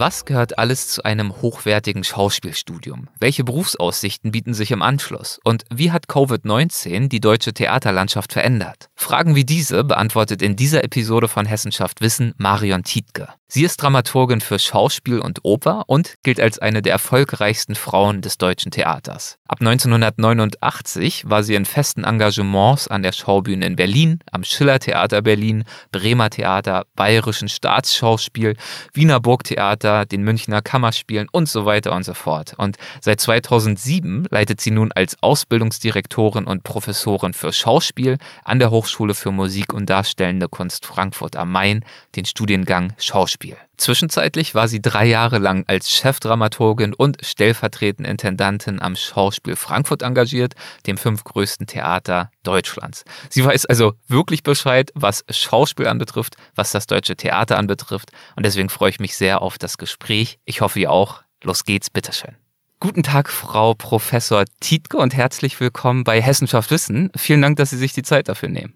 [0.00, 3.08] Was gehört alles zu einem hochwertigen Schauspielstudium?
[3.18, 5.40] Welche Berufsaussichten bieten sich im Anschluss?
[5.42, 8.90] Und wie hat Covid-19 die deutsche Theaterlandschaft verändert?
[8.94, 13.26] Fragen wie diese beantwortet in dieser Episode von Hessenschaft Wissen Marion Tietke.
[13.50, 18.36] Sie ist Dramaturgin für Schauspiel und Oper und gilt als eine der erfolgreichsten Frauen des
[18.36, 19.38] deutschen Theaters.
[19.48, 25.64] Ab 1989 war sie in festen Engagements an der Schaubühne in Berlin, am Schillertheater Berlin,
[25.92, 28.54] Bremer Theater, Bayerischen Staatsschauspiel,
[28.92, 32.54] Wiener Burgtheater, den Münchner Kammerspielen und so weiter und so fort.
[32.56, 39.14] Und seit 2007 leitet sie nun als Ausbildungsdirektorin und Professorin für Schauspiel an der Hochschule
[39.14, 41.84] für Musik und Darstellende Kunst Frankfurt am Main
[42.16, 43.56] den Studiengang Schauspiel.
[43.78, 50.54] Zwischenzeitlich war sie drei Jahre lang als Chefdramaturgin und stellvertretende Intendantin am Schauspiel Frankfurt engagiert,
[50.88, 53.04] dem fünfgrößten Theater Deutschlands.
[53.30, 58.68] Sie weiß also wirklich Bescheid, was Schauspiel anbetrifft, was das deutsche Theater anbetrifft und deswegen
[58.68, 60.40] freue ich mich sehr auf das Gespräch.
[60.44, 61.22] Ich hoffe, ihr auch.
[61.44, 62.34] Los geht's, bitteschön.
[62.80, 67.12] Guten Tag, Frau Professor Tietke und herzlich willkommen bei Hessenschaft Wissen.
[67.16, 68.74] Vielen Dank, dass Sie sich die Zeit dafür nehmen.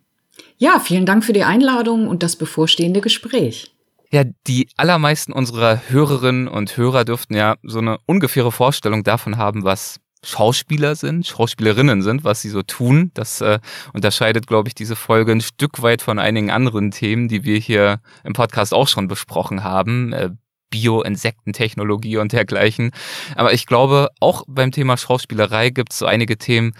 [0.58, 3.72] Ja, vielen Dank für die Einladung und das bevorstehende Gespräch.
[4.12, 9.64] Ja, die allermeisten unserer Hörerinnen und Hörer dürften ja so eine ungefähre Vorstellung davon haben,
[9.64, 13.10] was Schauspieler sind, Schauspielerinnen sind, was sie so tun.
[13.14, 13.58] Das äh,
[13.94, 18.00] unterscheidet, glaube ich, diese Folge ein Stück weit von einigen anderen Themen, die wir hier
[18.22, 20.12] im Podcast auch schon besprochen haben.
[20.12, 20.30] Äh,
[20.70, 22.92] Bio-Insektentechnologie und dergleichen.
[23.34, 26.72] Aber ich glaube, auch beim Thema Schauspielerei gibt es so einige Themen,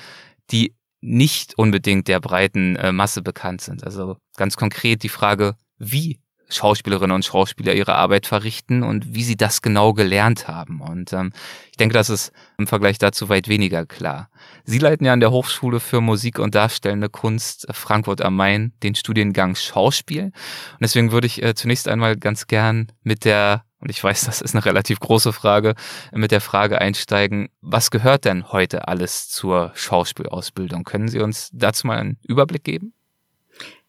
[0.50, 3.84] die nicht unbedingt der breiten äh, Masse bekannt sind.
[3.84, 6.21] Also ganz konkret die Frage, wie
[6.54, 10.80] Schauspielerinnen und Schauspieler ihre Arbeit verrichten und wie sie das genau gelernt haben.
[10.80, 11.32] Und ähm,
[11.70, 14.28] ich denke, das ist im Vergleich dazu weit weniger klar.
[14.64, 18.94] Sie leiten ja an der Hochschule für Musik und Darstellende Kunst Frankfurt am Main den
[18.94, 20.24] Studiengang Schauspiel.
[20.24, 20.32] Und
[20.80, 24.54] deswegen würde ich äh, zunächst einmal ganz gern mit der und ich weiß, das ist
[24.54, 25.74] eine relativ große Frage,
[26.12, 30.84] mit der Frage einsteigen, was gehört denn heute alles zur Schauspielausbildung?
[30.84, 32.94] Können Sie uns dazu mal einen Überblick geben?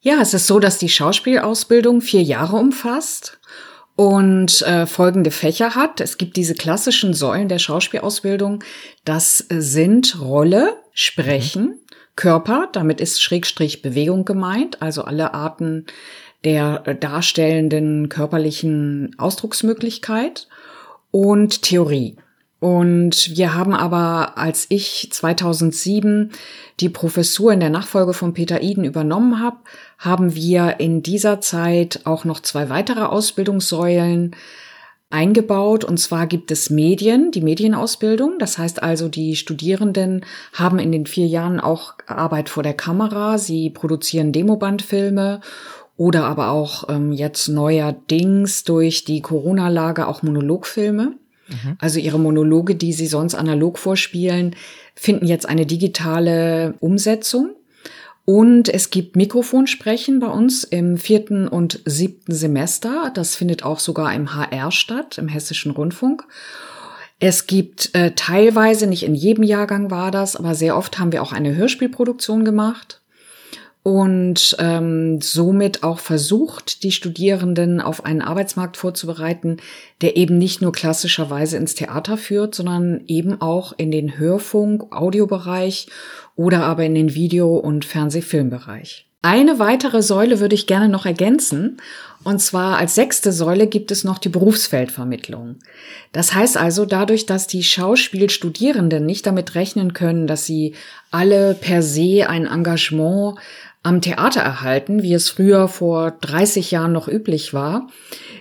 [0.06, 3.40] Ja, es ist so, dass die Schauspielausbildung vier Jahre umfasst
[3.96, 6.02] und äh, folgende Fächer hat.
[6.02, 8.66] Es gibt diese klassischen Säulen der Schauspielausbildung.
[9.06, 11.80] Das sind Rolle, Sprechen, mhm.
[12.18, 15.86] Körper, damit ist Schrägstrich Bewegung gemeint, also alle Arten
[16.44, 20.50] der darstellenden körperlichen Ausdrucksmöglichkeit
[21.12, 22.18] und Theorie.
[22.64, 26.32] Und wir haben aber, als ich 2007
[26.80, 29.58] die Professur in der Nachfolge von Peter Iden übernommen habe,
[29.98, 34.34] haben wir in dieser Zeit auch noch zwei weitere Ausbildungssäulen
[35.10, 35.84] eingebaut.
[35.84, 38.40] Und zwar gibt es Medien, die Medienausbildung.
[38.40, 43.40] Das heißt also, die Studierenden haben in den vier Jahren auch Arbeit vor der Kamera.
[43.40, 45.42] Sie produzieren Demobandfilme
[45.98, 51.18] oder aber auch ähm, jetzt neuerdings durch die Corona-Lage auch Monologfilme.
[51.54, 51.78] Mhm.
[51.80, 54.56] Also ihre Monologe, die sie sonst analog vorspielen,
[54.96, 57.52] finden jetzt eine digitale Umsetzung.
[58.26, 63.12] Und es gibt Mikrofonsprechen bei uns im vierten und siebten Semester.
[63.14, 66.26] Das findet auch sogar im HR statt, im Hessischen Rundfunk.
[67.20, 71.22] Es gibt äh, teilweise, nicht in jedem Jahrgang war das, aber sehr oft haben wir
[71.22, 73.03] auch eine Hörspielproduktion gemacht
[73.84, 79.58] und ähm, somit auch versucht, die Studierenden auf einen Arbeitsmarkt vorzubereiten,
[80.02, 85.88] der eben nicht nur klassischerweise ins Theater führt, sondern eben auch in den Hörfunk, Audiobereich
[86.38, 89.06] oder aber in den Video- und Fernsehfilmbereich.
[89.22, 91.78] Eine weitere Säule würde ich gerne noch ergänzen.
[92.26, 95.58] Und zwar als sechste Säule gibt es noch die Berufsfeldvermittlung.
[96.12, 100.76] Das heißt also, dadurch, dass die Schauspielstudierenden nicht damit rechnen können, dass sie
[101.10, 103.36] alle per se ein Engagement
[103.84, 107.90] am Theater erhalten, wie es früher vor 30 Jahren noch üblich war,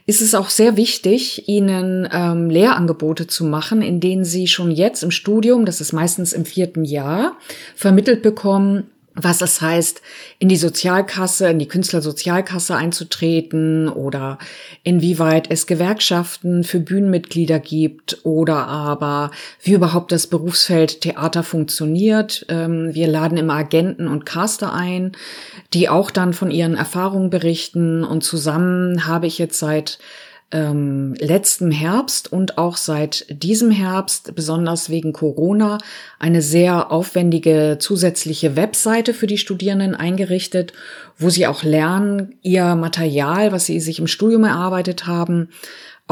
[0.07, 5.03] ist es auch sehr wichtig, ihnen ähm, Lehrangebote zu machen, in denen sie schon jetzt
[5.03, 7.37] im Studium, das ist meistens im vierten Jahr,
[7.75, 10.01] vermittelt bekommen, was es heißt,
[10.39, 14.39] in die Sozialkasse, in die Künstlersozialkasse einzutreten oder
[14.85, 19.31] inwieweit es Gewerkschaften für Bühnenmitglieder gibt oder aber
[19.63, 22.47] wie überhaupt das Berufsfeld Theater funktioniert.
[22.49, 25.13] Ähm, wir laden immer Agenten und Caster ein,
[25.75, 29.99] die auch dann von ihren Erfahrungen berichten und zusammen habe ich jetzt seit
[30.53, 35.79] ähm, letztem Herbst und auch seit diesem Herbst, besonders wegen Corona,
[36.19, 40.73] eine sehr aufwendige zusätzliche Webseite für die Studierenden eingerichtet,
[41.19, 45.49] wo sie auch lernen, ihr Material, was sie sich im Studium erarbeitet haben,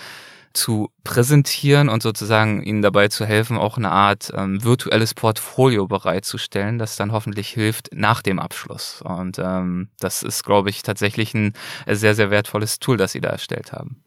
[0.53, 6.77] zu präsentieren und sozusagen ihnen dabei zu helfen, auch eine Art ähm, virtuelles Portfolio bereitzustellen,
[6.79, 9.01] das dann hoffentlich hilft nach dem Abschluss.
[9.01, 11.53] Und ähm, das ist, glaube ich, tatsächlich ein
[11.87, 14.03] sehr, sehr wertvolles Tool, das sie da erstellt haben.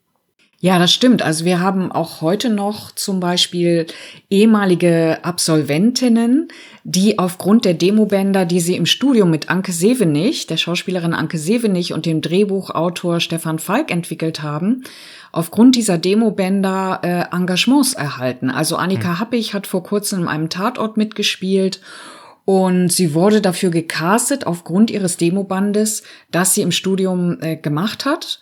[0.64, 1.22] Ja, das stimmt.
[1.22, 3.88] Also wir haben auch heute noch zum Beispiel
[4.30, 6.46] ehemalige Absolventinnen,
[6.84, 11.92] die aufgrund der Demobänder, die sie im Studium mit Anke Sevenich, der Schauspielerin Anke Sevenich
[11.92, 14.84] und dem Drehbuchautor Stefan Falk entwickelt haben,
[15.32, 18.48] aufgrund dieser Demobänder äh, Engagements erhalten.
[18.48, 19.18] Also Annika mhm.
[19.18, 21.80] Happig hat vor kurzem in einem Tatort mitgespielt
[22.44, 28.38] und sie wurde dafür gecastet aufgrund ihres Demobandes, das sie im Studium äh, gemacht hat.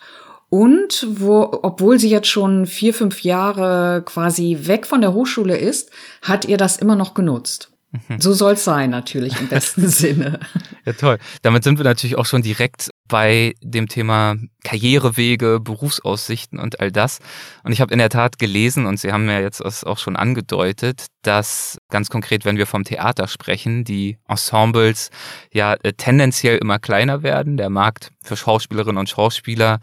[0.53, 5.91] Und wo, obwohl sie jetzt schon vier, fünf Jahre quasi weg von der Hochschule ist,
[6.21, 7.71] hat ihr das immer noch genutzt.
[7.91, 8.19] Mhm.
[8.19, 10.41] So soll es sein, natürlich im besten Sinne.
[10.85, 11.19] Ja, toll.
[11.41, 17.19] Damit sind wir natürlich auch schon direkt bei dem Thema Karrierewege, Berufsaussichten und all das.
[17.63, 21.07] Und ich habe in der Tat gelesen, und Sie haben ja jetzt auch schon angedeutet,
[21.23, 25.09] dass ganz konkret, wenn wir vom Theater sprechen, die Ensembles
[25.51, 29.79] ja äh, tendenziell immer kleiner werden, der Markt für Schauspielerinnen und Schauspieler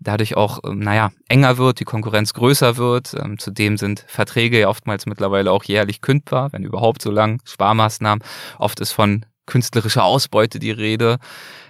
[0.00, 3.14] dadurch auch, ähm, naja, enger wird, die Konkurrenz größer wird.
[3.14, 8.24] Ähm, zudem sind Verträge ja oftmals mittlerweile auch jährlich kündbar, wenn überhaupt so lang, Sparmaßnahmen.
[8.58, 11.18] Oft ist von künstlerischer Ausbeute die Rede.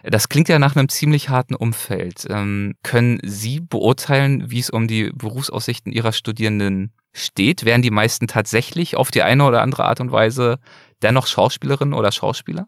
[0.05, 2.27] Das klingt ja nach einem ziemlich harten Umfeld.
[2.29, 7.65] Ähm, können Sie beurteilen, wie es um die Berufsaussichten Ihrer Studierenden steht?
[7.65, 10.59] Wären die meisten tatsächlich auf die eine oder andere Art und Weise
[11.03, 12.67] dennoch Schauspielerinnen oder Schauspieler?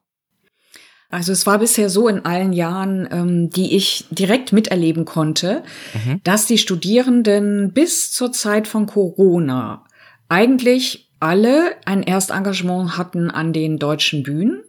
[1.11, 6.21] Also es war bisher so in allen Jahren, ähm, die ich direkt miterleben konnte, mhm.
[6.25, 9.85] dass die Studierenden bis zur Zeit von Corona
[10.29, 14.63] eigentlich alle ein Erstengagement hatten an den deutschen Bühnen.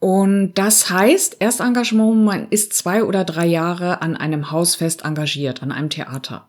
[0.00, 5.62] Und das heißt, Erstengagement, man ist zwei oder drei Jahre an einem Haus fest engagiert,
[5.62, 6.46] an einem Theater.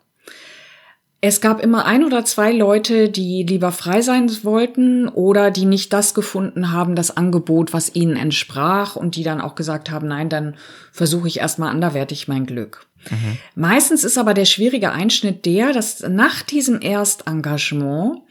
[1.24, 5.94] Es gab immer ein oder zwei Leute, die lieber frei sein wollten oder die nicht
[5.94, 10.30] das gefunden haben, das Angebot, was ihnen entsprach und die dann auch gesagt haben, nein,
[10.30, 10.56] dann
[10.92, 12.88] versuche ich erstmal anderwertig mein Glück.
[13.12, 13.38] Mhm.
[13.54, 18.22] Meistens ist aber der schwierige Einschnitt der, dass nach diesem Erstengagement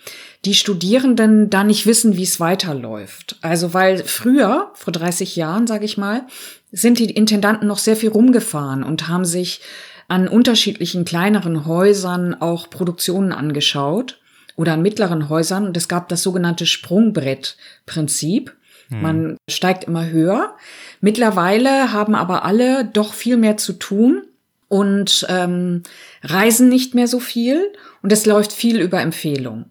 [0.45, 3.37] die Studierenden dann nicht wissen, wie es weiterläuft.
[3.43, 6.27] Also weil früher, vor 30 Jahren, sage ich mal,
[6.73, 9.61] sind die Intendanten noch sehr viel rumgefahren und haben sich
[10.09, 14.19] an unterschiedlichen kleineren Häusern auch Produktionen angeschaut
[14.57, 15.67] oder an mittleren Häusern.
[15.67, 18.57] Und es gab das sogenannte Sprungbrettprinzip.
[18.89, 19.03] Hm.
[19.03, 20.57] Man steigt immer höher.
[21.01, 24.23] Mittlerweile haben aber alle doch viel mehr zu tun
[24.69, 25.83] und ähm,
[26.23, 29.67] reisen nicht mehr so viel und es läuft viel über Empfehlung.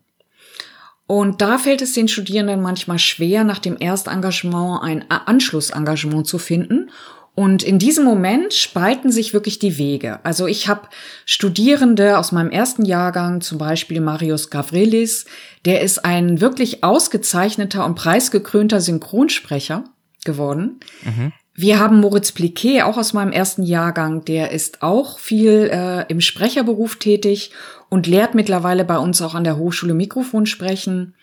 [1.12, 6.92] Und da fällt es den Studierenden manchmal schwer, nach dem Erstengagement ein Anschlussengagement zu finden.
[7.34, 10.20] Und in diesem Moment spalten sich wirklich die Wege.
[10.24, 10.88] Also ich habe
[11.26, 15.26] Studierende aus meinem ersten Jahrgang, zum Beispiel Marius Gavrilis,
[15.66, 19.86] der ist ein wirklich ausgezeichneter und preisgekrönter Synchronsprecher
[20.26, 20.80] geworden.
[21.04, 21.34] Mhm.
[21.62, 26.22] Wir haben Moritz Pliquet, auch aus meinem ersten Jahrgang, der ist auch viel äh, im
[26.22, 27.52] Sprecherberuf tätig
[27.90, 31.16] und lehrt mittlerweile bei uns auch an der Hochschule Mikrofon sprechen.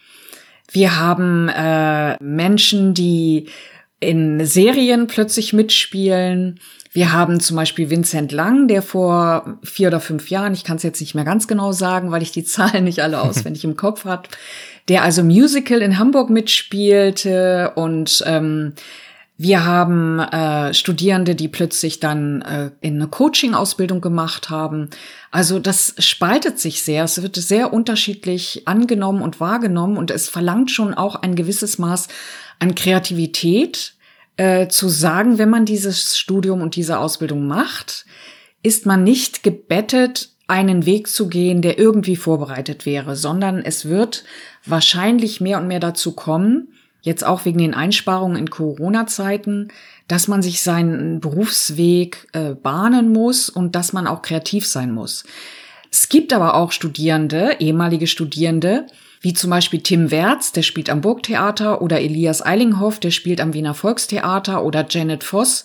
[0.70, 3.48] Wir haben äh, Menschen, die
[3.98, 6.60] in Serien plötzlich mitspielen.
[6.92, 10.82] Wir haben zum Beispiel Vincent Lang, der vor vier oder fünf Jahren, ich kann es
[10.82, 14.04] jetzt nicht mehr ganz genau sagen, weil ich die Zahlen nicht alle auswendig im Kopf
[14.04, 14.28] hat,
[14.88, 18.74] der also Musical in Hamburg mitspielte und ähm,
[19.38, 24.88] wir haben äh, Studierende, die plötzlich dann äh, in eine Coaching-Ausbildung gemacht haben.
[25.30, 27.04] Also das spaltet sich sehr.
[27.04, 32.08] Es wird sehr unterschiedlich angenommen und wahrgenommen und es verlangt schon auch ein gewisses Maß
[32.58, 33.94] an Kreativität,
[34.38, 38.06] äh, zu sagen, wenn man dieses Studium und diese Ausbildung macht,
[38.62, 44.24] ist man nicht gebettet, einen Weg zu gehen, der irgendwie vorbereitet wäre, sondern es wird
[44.64, 46.68] wahrscheinlich mehr und mehr dazu kommen,
[47.06, 49.68] jetzt auch wegen den Einsparungen in Corona-Zeiten,
[50.08, 55.24] dass man sich seinen Berufsweg äh, bahnen muss und dass man auch kreativ sein muss.
[55.90, 58.86] Es gibt aber auch Studierende, ehemalige Studierende,
[59.20, 63.54] wie zum Beispiel Tim Wertz, der spielt am Burgtheater, oder Elias Eilinghoff, der spielt am
[63.54, 65.64] Wiener Volkstheater, oder Janet Voss,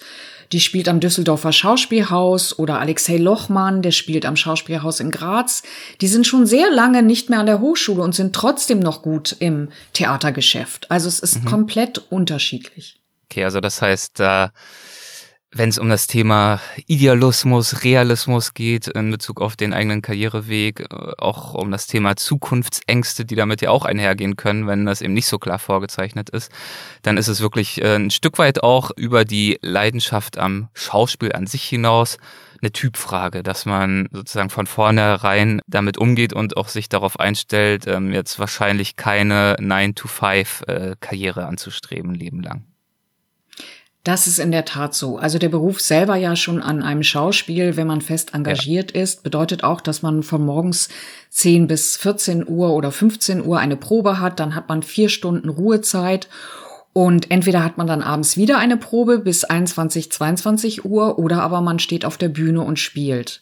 [0.51, 5.63] die spielt am Düsseldorfer Schauspielhaus oder Alexei Lochmann, der spielt am Schauspielhaus in Graz.
[6.01, 9.35] Die sind schon sehr lange nicht mehr an der Hochschule und sind trotzdem noch gut
[9.39, 10.91] im Theatergeschäft.
[10.91, 11.45] Also es ist mhm.
[11.45, 12.99] komplett unterschiedlich.
[13.29, 14.49] Okay, also das heißt, äh,
[15.53, 20.85] wenn es um das Thema Idealismus, Realismus geht in Bezug auf den eigenen Karriereweg, äh,
[21.17, 25.27] auch um das Thema Zukunftsängste, die damit ja auch einhergehen können, wenn das eben nicht
[25.27, 26.51] so klar vorgezeichnet ist,
[27.01, 31.47] dann ist es wirklich äh, ein Stück weit auch über die Leidenschaft am Schauspiel an
[31.47, 32.17] sich hinaus
[32.61, 38.13] eine Typfrage, dass man sozusagen von vornherein damit umgeht und auch sich darauf einstellt, ähm,
[38.13, 42.70] jetzt wahrscheinlich keine 9-to-5-Karriere äh, anzustreben, leben lang.
[44.03, 45.17] Das ist in der Tat so.
[45.17, 49.01] Also der Beruf selber ja schon an einem Schauspiel, wenn man fest engagiert ja.
[49.01, 50.89] ist, bedeutet auch, dass man von morgens
[51.29, 54.39] 10 bis 14 Uhr oder 15 Uhr eine Probe hat.
[54.39, 56.27] Dann hat man vier Stunden Ruhezeit.
[56.93, 61.61] Und entweder hat man dann abends wieder eine Probe bis 21, 22 Uhr oder aber
[61.61, 63.41] man steht auf der Bühne und spielt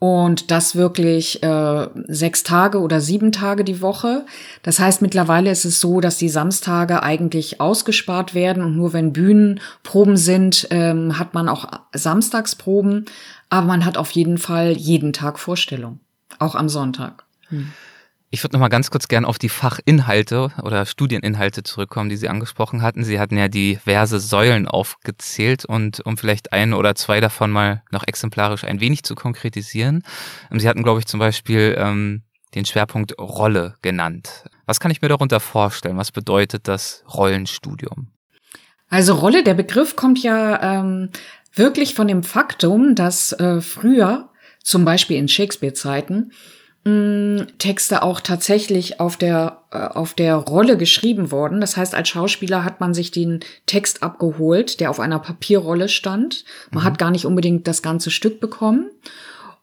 [0.00, 4.24] und das wirklich äh, sechs Tage oder sieben Tage die Woche.
[4.62, 9.12] Das heißt, mittlerweile ist es so, dass die Samstage eigentlich ausgespart werden und nur wenn
[9.12, 13.04] Bühnenproben sind, ähm, hat man auch Samstagsproben,
[13.50, 16.00] aber man hat auf jeden Fall jeden Tag Vorstellung,
[16.38, 17.24] auch am Sonntag.
[17.50, 17.70] Hm.
[18.32, 22.28] Ich würde noch mal ganz kurz gern auf die Fachinhalte oder Studieninhalte zurückkommen, die Sie
[22.28, 23.02] angesprochen hatten.
[23.02, 28.06] Sie hatten ja diverse Säulen aufgezählt und um vielleicht ein oder zwei davon mal noch
[28.06, 30.04] exemplarisch ein wenig zu konkretisieren.
[30.52, 32.22] Sie hatten, glaube ich, zum Beispiel ähm,
[32.54, 34.44] den Schwerpunkt Rolle genannt.
[34.64, 35.96] Was kann ich mir darunter vorstellen?
[35.96, 38.12] Was bedeutet das Rollenstudium?
[38.88, 41.10] Also Rolle, der Begriff kommt ja ähm,
[41.52, 44.28] wirklich von dem Faktum, dass äh, früher,
[44.62, 46.30] zum Beispiel in Shakespeare-Zeiten,
[47.58, 51.60] Texte auch tatsächlich auf der, äh, auf der Rolle geschrieben worden.
[51.60, 56.44] Das heißt, als Schauspieler hat man sich den Text abgeholt, der auf einer Papierrolle stand.
[56.70, 56.86] Man mhm.
[56.86, 58.90] hat gar nicht unbedingt das ganze Stück bekommen.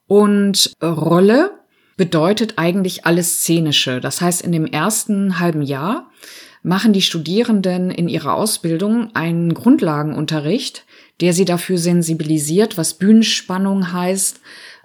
[0.05, 1.51] Und Rolle
[1.97, 3.99] bedeutet eigentlich alles Szenische.
[3.99, 6.11] Das heißt, in dem ersten halben Jahr
[6.61, 10.85] machen die Studierenden in ihrer Ausbildung einen Grundlagenunterricht,
[11.19, 14.39] der sie dafür sensibilisiert, was Bühnenspannung heißt,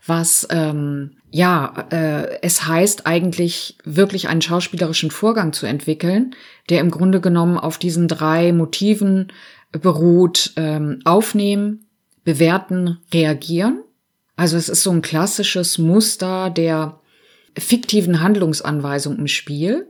[0.06, 6.34] was ähm, ja, äh, es heißt eigentlich wirklich einen schauspielerischen Vorgang zu entwickeln,
[6.68, 9.32] der im Grunde genommen auf diesen drei Motiven
[9.70, 11.86] beruht, ähm, aufnehmen,
[12.24, 13.82] bewerten, reagieren.
[14.36, 17.00] Also es ist so ein klassisches Muster der
[17.56, 19.88] fiktiven Handlungsanweisung im Spiel.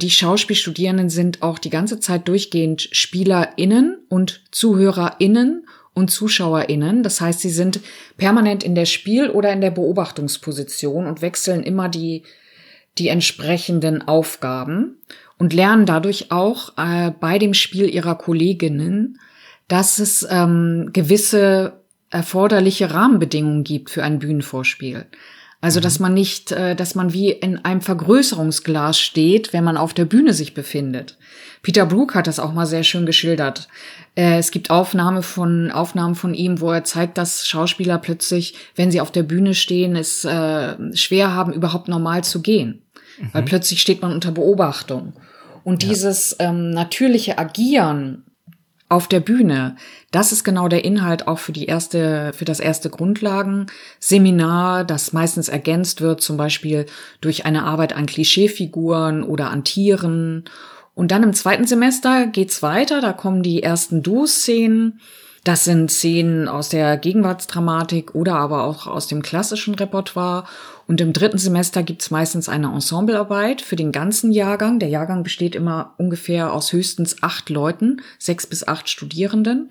[0.00, 7.02] Die Schauspielstudierenden sind auch die ganze Zeit durchgehend SpielerInnen und ZuhörerInnen und ZuschauerInnen.
[7.02, 7.80] Das heißt, sie sind
[8.16, 12.22] permanent in der Spiel- oder in der Beobachtungsposition und wechseln immer die,
[12.98, 14.98] die entsprechenden Aufgaben
[15.38, 19.18] und lernen dadurch auch äh, bei dem Spiel ihrer Kolleginnen,
[19.68, 21.80] dass es ähm, gewisse
[22.10, 25.06] erforderliche Rahmenbedingungen gibt für ein Bühnenvorspiel.
[25.60, 26.04] Also, dass mhm.
[26.04, 30.32] man nicht, äh, dass man wie in einem Vergrößerungsglas steht, wenn man auf der Bühne
[30.32, 31.18] sich befindet.
[31.62, 33.68] Peter Brook hat das auch mal sehr schön geschildert.
[34.14, 38.90] Äh, es gibt Aufnahme von, Aufnahmen von ihm, wo er zeigt, dass Schauspieler plötzlich, wenn
[38.90, 42.82] sie auf der Bühne stehen, es äh, schwer haben, überhaupt normal zu gehen.
[43.18, 43.28] Mhm.
[43.32, 45.12] Weil plötzlich steht man unter Beobachtung.
[45.62, 45.90] Und ja.
[45.90, 48.24] dieses ähm, natürliche Agieren
[48.90, 49.76] auf der Bühne.
[50.10, 55.48] Das ist genau der Inhalt auch für die erste, für das erste Grundlagenseminar, das meistens
[55.48, 56.86] ergänzt wird, zum Beispiel
[57.20, 60.44] durch eine Arbeit an Klischeefiguren oder an Tieren.
[60.94, 65.00] Und dann im zweiten Semester geht's weiter, da kommen die ersten Du-Szenen.
[65.44, 70.44] Das sind Szenen aus der Gegenwartsdramatik oder aber auch aus dem klassischen Repertoire.
[70.86, 74.78] Und im dritten Semester gibt's meistens eine Ensemblearbeit für den ganzen Jahrgang.
[74.78, 79.70] Der Jahrgang besteht immer ungefähr aus höchstens acht Leuten, sechs bis acht Studierenden.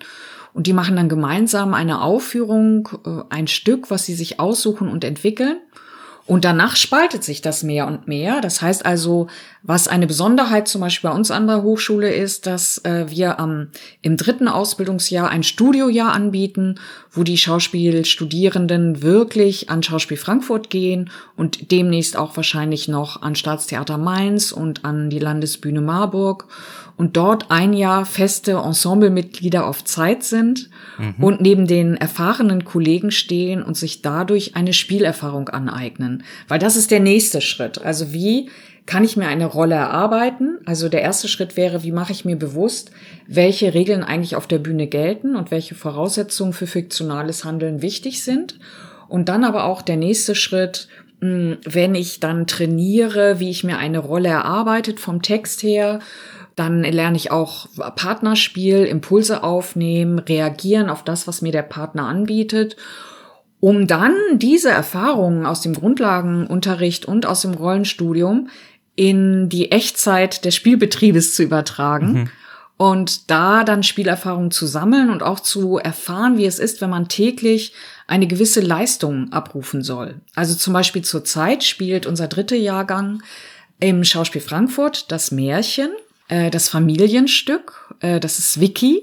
[0.52, 5.04] Und die machen dann gemeinsam eine Aufführung, äh, ein Stück, was sie sich aussuchen und
[5.04, 5.58] entwickeln.
[6.30, 8.40] Und danach spaltet sich das mehr und mehr.
[8.40, 9.26] Das heißt also,
[9.64, 13.70] was eine Besonderheit zum Beispiel bei uns an der Hochschule ist, dass äh, wir am,
[14.00, 16.78] im dritten Ausbildungsjahr ein Studiojahr anbieten,
[17.10, 23.98] wo die Schauspielstudierenden wirklich an Schauspiel Frankfurt gehen und demnächst auch wahrscheinlich noch an Staatstheater
[23.98, 26.46] Mainz und an die Landesbühne Marburg
[27.00, 31.14] und dort ein Jahr feste Ensemblemitglieder auf Zeit sind mhm.
[31.24, 36.24] und neben den erfahrenen Kollegen stehen und sich dadurch eine Spielerfahrung aneignen.
[36.46, 37.80] Weil das ist der nächste Schritt.
[37.80, 38.50] Also wie
[38.84, 40.58] kann ich mir eine Rolle erarbeiten.
[40.66, 42.90] Also der erste Schritt wäre, wie mache ich mir bewusst,
[43.26, 48.58] welche Regeln eigentlich auf der Bühne gelten und welche Voraussetzungen für fiktionales Handeln wichtig sind.
[49.08, 50.88] Und dann aber auch der nächste Schritt,
[51.22, 56.00] hm, wenn ich dann trainiere, wie ich mir eine Rolle erarbeitet vom Text her,
[56.56, 62.76] dann lerne ich auch Partnerspiel, Impulse aufnehmen, reagieren auf das, was mir der Partner anbietet
[63.60, 68.48] um dann diese Erfahrungen aus dem Grundlagenunterricht und aus dem Rollenstudium
[68.96, 72.12] in die Echtzeit des Spielbetriebes zu übertragen.
[72.12, 72.30] Mhm.
[72.78, 77.08] Und da dann Spielerfahrung zu sammeln und auch zu erfahren, wie es ist, wenn man
[77.08, 77.74] täglich
[78.06, 80.14] eine gewisse Leistung abrufen soll.
[80.34, 83.22] Also zum Beispiel zur Zeit spielt unser dritter Jahrgang
[83.80, 85.90] im Schauspiel Frankfurt das Märchen,
[86.30, 89.02] äh, das Familienstück, äh, das ist Vicky.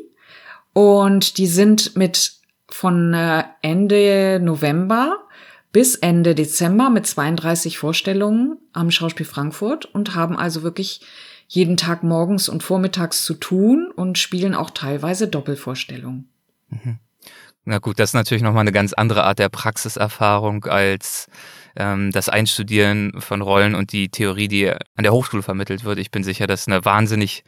[0.74, 2.34] Und die sind mit
[2.70, 5.18] von äh, Ende November
[5.72, 11.02] bis Ende Dezember mit 32 Vorstellungen am Schauspiel Frankfurt und haben also wirklich
[11.48, 16.30] jeden Tag morgens und vormittags zu tun und spielen auch teilweise Doppelvorstellungen.
[16.70, 17.00] Mhm.
[17.66, 21.28] Na gut, das ist natürlich nochmal eine ganz andere Art der Praxiserfahrung als
[21.78, 26.00] ähm, das Einstudieren von Rollen und die Theorie, die an der Hochschule vermittelt wird.
[26.00, 27.44] Ich bin sicher, das ist eine wahnsinnig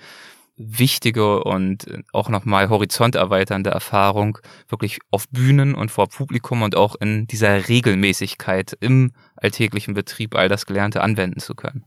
[0.59, 7.27] wichtige und auch nochmal horizonterweiternde Erfahrung, wirklich auf Bühnen und vor Publikum und auch in
[7.27, 11.85] dieser Regelmäßigkeit im alltäglichen Betrieb all das Gelernte anwenden zu können.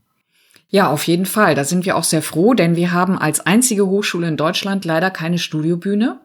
[0.73, 1.53] Ja, auf jeden Fall.
[1.53, 5.11] Da sind wir auch sehr froh, denn wir haben als einzige Hochschule in Deutschland leider
[5.11, 6.19] keine Studiobühne.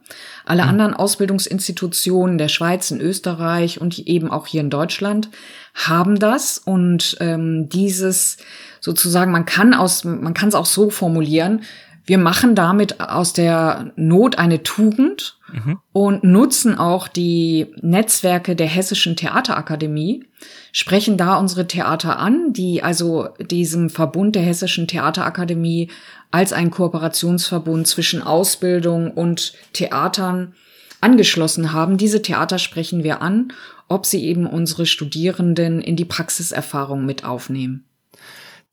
[0.46, 0.68] Alle mhm.
[0.70, 5.28] anderen Ausbildungsinstitutionen der Schweiz, in Österreich und eben auch hier in Deutschland
[5.74, 6.56] haben das.
[6.56, 8.38] Und ähm, dieses
[8.80, 11.60] sozusagen, man kann aus, man kann es auch so formulieren,
[12.08, 15.78] wir machen damit aus der Not eine Tugend mhm.
[15.92, 20.24] und nutzen auch die Netzwerke der Hessischen Theaterakademie,
[20.72, 25.90] sprechen da unsere Theater an, die also diesem Verbund der Hessischen Theaterakademie
[26.30, 30.54] als ein Kooperationsverbund zwischen Ausbildung und Theatern
[31.02, 31.98] angeschlossen haben.
[31.98, 33.52] Diese Theater sprechen wir an,
[33.86, 37.84] ob sie eben unsere Studierenden in die Praxiserfahrung mit aufnehmen.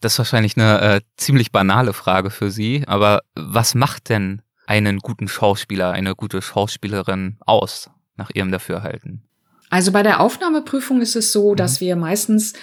[0.02, 5.00] Das ist wahrscheinlich eine äh, ziemlich banale Frage für Sie, aber was macht denn einen
[5.00, 9.24] guten Schauspieler, eine gute Schauspielerin aus, nach Ihrem Dafürhalten?
[9.70, 11.56] Also bei der Aufnahmeprüfung ist es so, mhm.
[11.56, 12.54] dass wir meistens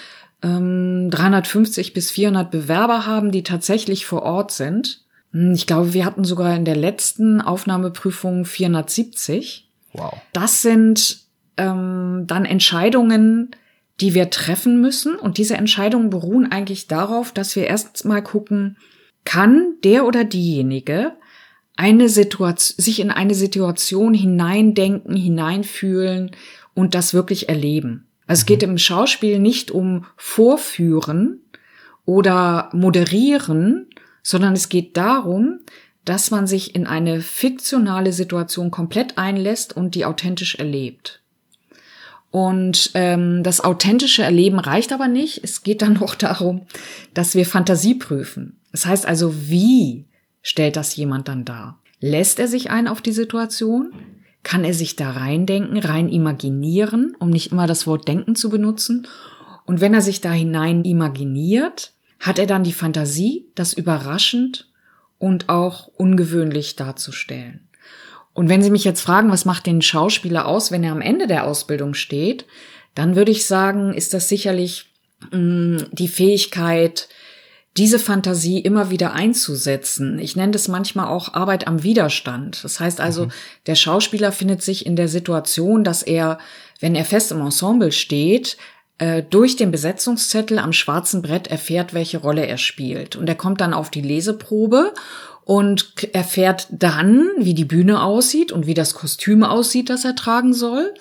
[0.41, 5.03] ähm, 350 bis 400 Bewerber haben, die tatsächlich vor Ort sind.
[5.31, 9.69] Hm, ich glaube, wir hatten sogar in der letzten Aufnahmeprüfung 470.
[9.93, 10.13] Wow.
[10.33, 11.19] Das sind
[11.57, 13.51] ähm, dann Entscheidungen,
[14.01, 15.15] die wir treffen müssen.
[15.15, 18.77] Und diese Entscheidungen beruhen eigentlich darauf, dass wir erst mal gucken,
[19.25, 21.13] kann der oder diejenige
[21.75, 26.31] eine Situation, sich in eine Situation hineindenken, hineinfühlen
[26.73, 28.07] und das wirklich erleben.
[28.27, 28.71] Also es geht mhm.
[28.71, 31.41] im Schauspiel nicht um Vorführen
[32.05, 33.87] oder Moderieren,
[34.21, 35.59] sondern es geht darum,
[36.05, 41.22] dass man sich in eine fiktionale Situation komplett einlässt und die authentisch erlebt.
[42.33, 45.43] Und ähm, das authentische Erleben reicht aber nicht.
[45.43, 46.63] Es geht dann noch darum,
[47.13, 48.59] dass wir Fantasie prüfen.
[48.71, 50.07] Das heißt also, wie
[50.41, 51.79] stellt das jemand dann dar?
[51.99, 53.93] Lässt er sich ein auf die Situation?
[54.41, 59.07] Kann er sich da reindenken, rein imaginieren, um nicht immer das Wort denken zu benutzen?
[59.65, 64.71] Und wenn er sich da hinein imaginiert, hat er dann die Fantasie, das überraschend
[65.19, 67.69] und auch ungewöhnlich darzustellen.
[68.33, 71.27] Und wenn Sie mich jetzt fragen, was macht den Schauspieler aus, wenn er am Ende
[71.27, 72.45] der Ausbildung steht,
[72.95, 74.87] dann würde ich sagen, ist das sicherlich
[75.31, 77.07] mh, mm, die Fähigkeit,
[77.77, 80.19] diese Fantasie immer wieder einzusetzen.
[80.19, 82.63] Ich nenne das manchmal auch Arbeit am Widerstand.
[82.63, 83.31] Das heißt also, mhm.
[83.65, 86.37] der Schauspieler findet sich in der Situation, dass er,
[86.79, 88.57] wenn er fest im Ensemble steht,
[88.99, 93.15] äh, durch den Besetzungszettel am schwarzen Brett erfährt, welche Rolle er spielt.
[93.15, 94.93] Und er kommt dann auf die Leseprobe
[95.45, 100.53] und erfährt dann, wie die Bühne aussieht und wie das Kostüm aussieht, das er tragen
[100.53, 100.93] soll.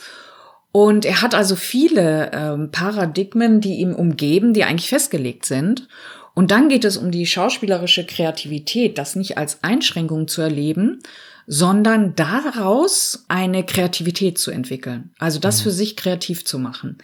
[0.72, 5.86] Und er hat also viele ähm, Paradigmen, die ihm umgeben, die eigentlich festgelegt sind.
[6.34, 11.00] Und dann geht es um die schauspielerische Kreativität, das nicht als Einschränkung zu erleben,
[11.46, 15.10] sondern daraus eine Kreativität zu entwickeln.
[15.18, 15.64] Also das mhm.
[15.64, 16.98] für sich kreativ zu machen.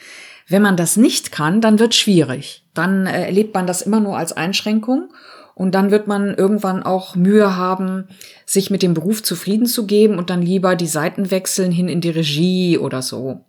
[0.46, 2.64] Wenn man das nicht kann, dann wird schwierig.
[2.72, 5.10] Dann äh, erlebt man das immer nur als Einschränkung
[5.58, 8.06] und dann wird man irgendwann auch Mühe haben,
[8.46, 12.00] sich mit dem Beruf zufrieden zu geben und dann lieber die Seiten wechseln hin in
[12.00, 13.40] die Regie oder so.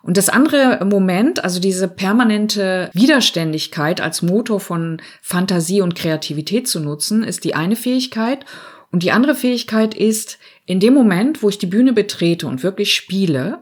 [0.00, 6.78] Und das andere Moment, also diese permanente Widerständigkeit als Motor von Fantasie und Kreativität zu
[6.78, 8.44] nutzen, ist die eine Fähigkeit.
[8.92, 12.94] Und die andere Fähigkeit ist, in dem Moment, wo ich die Bühne betrete und wirklich
[12.94, 13.58] spiele,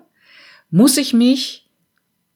[0.71, 1.66] muss ich mich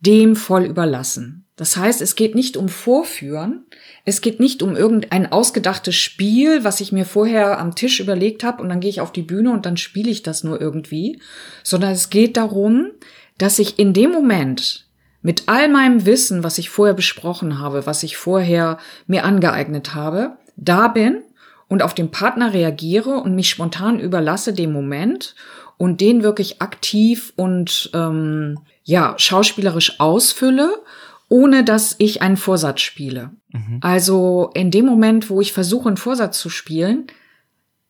[0.01, 1.47] dem voll überlassen.
[1.57, 3.67] Das heißt, es geht nicht um Vorführen,
[4.07, 8.63] es geht nicht um irgendein ausgedachtes Spiel, was ich mir vorher am Tisch überlegt habe
[8.63, 11.21] und dann gehe ich auf die Bühne und dann spiele ich das nur irgendwie,
[11.63, 12.93] sondern es geht darum,
[13.37, 14.87] dass ich in dem Moment
[15.21, 20.39] mit all meinem Wissen, was ich vorher besprochen habe, was ich vorher mir angeeignet habe,
[20.57, 21.23] da bin
[21.69, 25.35] und auf den Partner reagiere und mich spontan überlasse dem Moment
[25.77, 30.83] und den wirklich aktiv und ähm, ja schauspielerisch ausfülle
[31.31, 33.31] ohne dass ich einen Vorsatz spiele.
[33.53, 33.79] Mhm.
[33.81, 37.07] Also in dem Moment, wo ich versuche, einen Vorsatz zu spielen,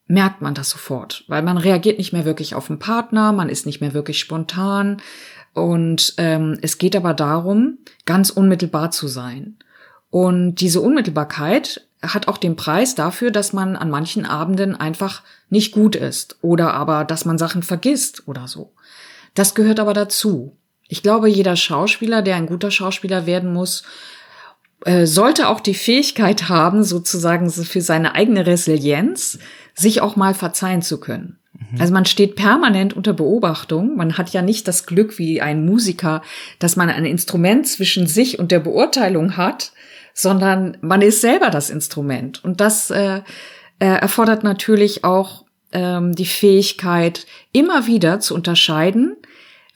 [0.07, 3.65] merkt man das sofort, weil man reagiert nicht mehr wirklich auf den Partner, man ist
[3.65, 5.01] nicht mehr wirklich spontan
[5.55, 9.57] und ähm, es geht aber darum, ganz unmittelbar zu sein.
[10.11, 15.73] Und diese Unmittelbarkeit hat auch den Preis dafür, dass man an manchen Abenden einfach nicht
[15.73, 18.73] gut ist oder aber, dass man Sachen vergisst oder so.
[19.35, 20.57] Das gehört aber dazu.
[20.91, 23.85] Ich glaube, jeder Schauspieler, der ein guter Schauspieler werden muss,
[24.85, 29.39] äh, sollte auch die Fähigkeit haben, sozusagen für seine eigene Resilienz,
[29.75, 31.39] sich auch mal verzeihen zu können.
[31.53, 31.81] Mhm.
[31.81, 33.97] Also man steht permanent unter Beobachtung.
[33.97, 36.23] Man hat ja nicht das Glück wie ein Musiker,
[36.59, 39.71] dass man ein Instrument zwischen sich und der Beurteilung hat,
[40.13, 42.43] sondern man ist selber das Instrument.
[42.43, 43.21] Und das äh,
[43.79, 49.17] äh, erfordert natürlich auch ähm, die Fähigkeit, immer wieder zu unterscheiden,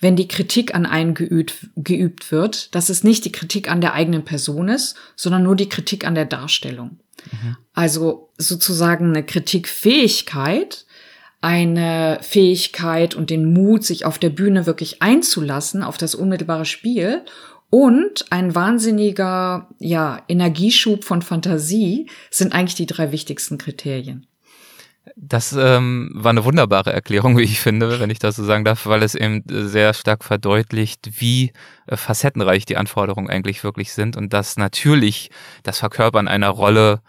[0.05, 3.95] wenn die Kritik an einen geübt, geübt wird, dass es nicht die Kritik an der
[3.95, 6.99] eigenen Person ist, sondern nur die Kritik an der Darstellung.
[7.33, 7.57] Mhm.
[7.73, 10.85] Also sozusagen eine Kritikfähigkeit,
[11.41, 17.23] eine Fähigkeit und den Mut, sich auf der Bühne wirklich einzulassen auf das unmittelbare Spiel
[17.71, 24.27] und ein wahnsinniger, ja, Energieschub von Fantasie sind eigentlich die drei wichtigsten Kriterien.
[25.17, 28.87] Das ähm, war eine wunderbare Erklärung, wie ich finde, wenn ich das so sagen darf,
[28.87, 31.53] weil es eben sehr stark verdeutlicht, wie
[31.87, 35.31] äh, facettenreich die Anforderungen eigentlich wirklich sind und dass natürlich
[35.63, 37.01] das Verkörpern einer Rolle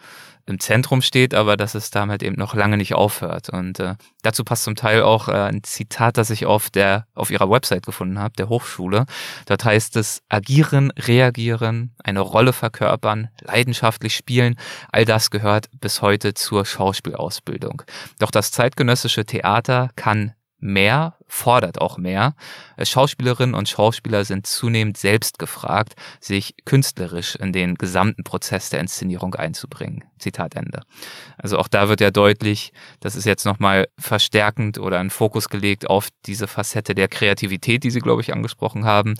[0.48, 3.50] im Zentrum steht, aber dass es damit eben noch lange nicht aufhört.
[3.50, 7.32] Und äh, dazu passt zum Teil auch äh, ein Zitat, das ich auf der auf
[7.32, 9.06] ihrer Website gefunden habe, der Hochschule.
[9.46, 14.56] Dort heißt es: Agieren, reagieren, eine Rolle verkörpern, leidenschaftlich spielen.
[14.92, 17.82] All das gehört bis heute zur Schauspielausbildung.
[18.20, 20.34] Doch das zeitgenössische Theater kann
[20.66, 22.34] mehr, fordert auch mehr.
[22.82, 29.36] Schauspielerinnen und Schauspieler sind zunehmend selbst gefragt, sich künstlerisch in den gesamten Prozess der Inszenierung
[29.36, 30.04] einzubringen.
[30.20, 30.82] Zitat Ende.
[31.38, 35.90] Also auch da wird ja deutlich, das ist jetzt nochmal verstärkend oder ein Fokus gelegt
[35.90, 39.16] auf diese Facette der Kreativität, die Sie, glaube ich, angesprochen haben,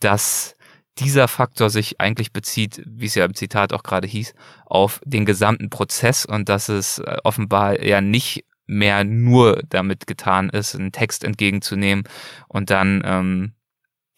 [0.00, 0.54] dass
[0.98, 4.34] dieser Faktor sich eigentlich bezieht, wie es ja im Zitat auch gerade hieß,
[4.66, 10.48] auf den gesamten Prozess und dass es äh, offenbar ja nicht mehr nur damit getan
[10.50, 12.04] ist, einen Text entgegenzunehmen
[12.48, 13.52] und dann ähm,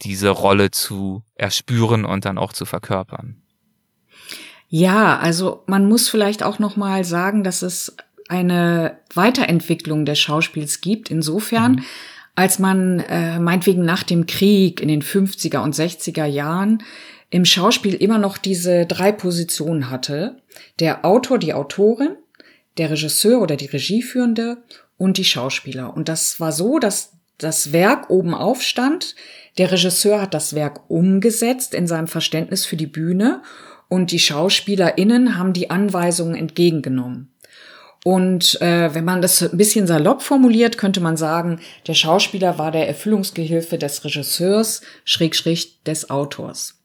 [0.02, 3.42] diese Rolle zu erspüren und dann auch zu verkörpern.
[4.68, 7.96] Ja, also man muss vielleicht auch noch mal sagen, dass es
[8.28, 11.10] eine Weiterentwicklung des Schauspiels gibt.
[11.10, 11.84] Insofern, mhm.
[12.34, 16.82] als man äh, meinetwegen nach dem Krieg in den 50er und 60er Jahren
[17.30, 20.36] im Schauspiel immer noch diese drei Positionen hatte.
[20.80, 22.16] Der Autor, die Autorin,
[22.78, 24.58] der Regisseur oder die Regieführende
[24.98, 25.94] und die Schauspieler.
[25.96, 29.14] Und das war so, dass das Werk oben aufstand.
[29.58, 33.42] Der Regisseur hat das Werk umgesetzt in seinem Verständnis für die Bühne
[33.88, 37.32] und die SchauspielerInnen haben die Anweisungen entgegengenommen.
[38.04, 41.58] Und äh, wenn man das ein bisschen salopp formuliert, könnte man sagen,
[41.88, 46.78] der Schauspieler war der Erfüllungsgehilfe des Regisseurs, schräg, schräg des Autors.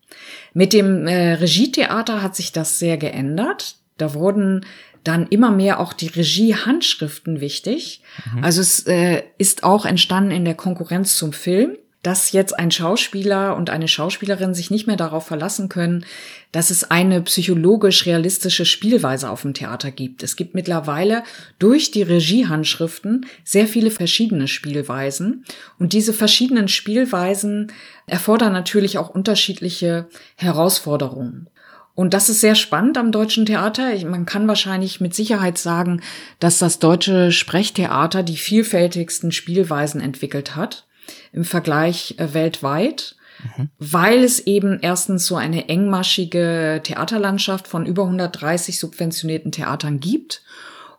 [0.53, 3.75] Mit dem äh, Regietheater hat sich das sehr geändert.
[3.97, 4.65] Da wurden
[5.03, 8.01] dann immer mehr auch die Regie-Handschriften wichtig.
[8.33, 8.43] Mhm.
[8.43, 13.55] Also es äh, ist auch entstanden in der Konkurrenz zum Film, dass jetzt ein Schauspieler
[13.55, 16.05] und eine Schauspielerin sich nicht mehr darauf verlassen können,
[16.51, 20.23] dass es eine psychologisch realistische Spielweise auf dem Theater gibt.
[20.23, 21.23] Es gibt mittlerweile
[21.59, 25.45] durch die Regiehandschriften sehr viele verschiedene Spielweisen
[25.77, 27.71] und diese verschiedenen Spielweisen
[28.07, 31.47] erfordern natürlich auch unterschiedliche Herausforderungen.
[31.93, 33.93] Und das ist sehr spannend am deutschen Theater.
[34.05, 36.01] Man kann wahrscheinlich mit Sicherheit sagen,
[36.39, 40.87] dass das deutsche Sprechtheater die vielfältigsten Spielweisen entwickelt hat
[41.33, 43.15] im Vergleich äh, weltweit,
[43.57, 43.69] mhm.
[43.77, 50.43] weil es eben erstens so eine engmaschige Theaterlandschaft von über 130 subventionierten Theatern gibt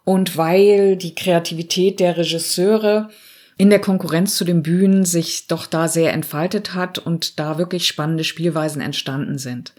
[0.05, 3.09] und weil die Kreativität der Regisseure
[3.57, 7.87] in der Konkurrenz zu den Bühnen sich doch da sehr entfaltet hat und da wirklich
[7.87, 9.73] spannende Spielweisen entstanden sind.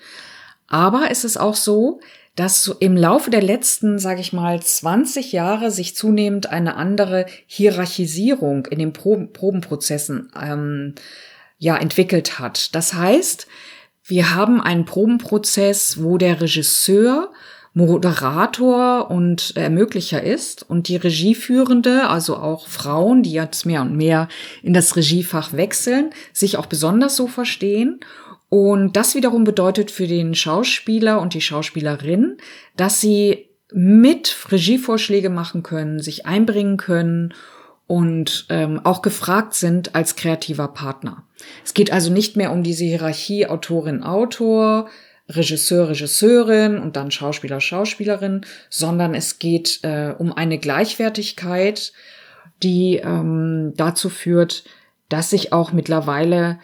[0.74, 2.00] Aber es ist auch so,
[2.36, 8.66] dass im Laufe der letzten, sage ich mal, 20 Jahre sich zunehmend eine andere Hierarchisierung
[8.66, 10.96] in den Proben Probenprozessen ähm,
[11.60, 12.74] ja entwickelt hat.
[12.74, 13.46] Das heißt,
[14.04, 17.32] wir haben einen Probenprozess, wo der Regisseur
[17.76, 24.28] Moderator und Ermöglicher ist und die Regieführende, also auch Frauen, die jetzt mehr und mehr
[24.62, 28.00] in das Regiefach wechseln, sich auch besonders so verstehen.
[28.54, 32.38] Und das wiederum bedeutet für den Schauspieler und die Schauspielerin,
[32.78, 37.34] dass sie mit Regievorschläge machen können, sich einbringen können
[37.88, 41.24] und ähm, auch gefragt sind als kreativer Partner.
[41.66, 44.88] Es geht also nicht mehr um diese Hierarchie Autorin-Autor,
[45.30, 51.92] Regisseur, Regisseurin und dann Schauspieler, Schauspielerin, sondern es geht äh, um eine Gleichwertigkeit,
[52.62, 54.64] die ähm, dazu führt,
[55.10, 56.60] dass sich auch mittlerweile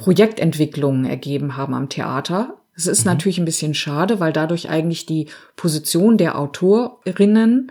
[0.00, 2.54] Projektentwicklungen ergeben haben am Theater.
[2.74, 3.12] Es ist mhm.
[3.12, 7.70] natürlich ein bisschen schade, weil dadurch eigentlich die Position der Autorinnen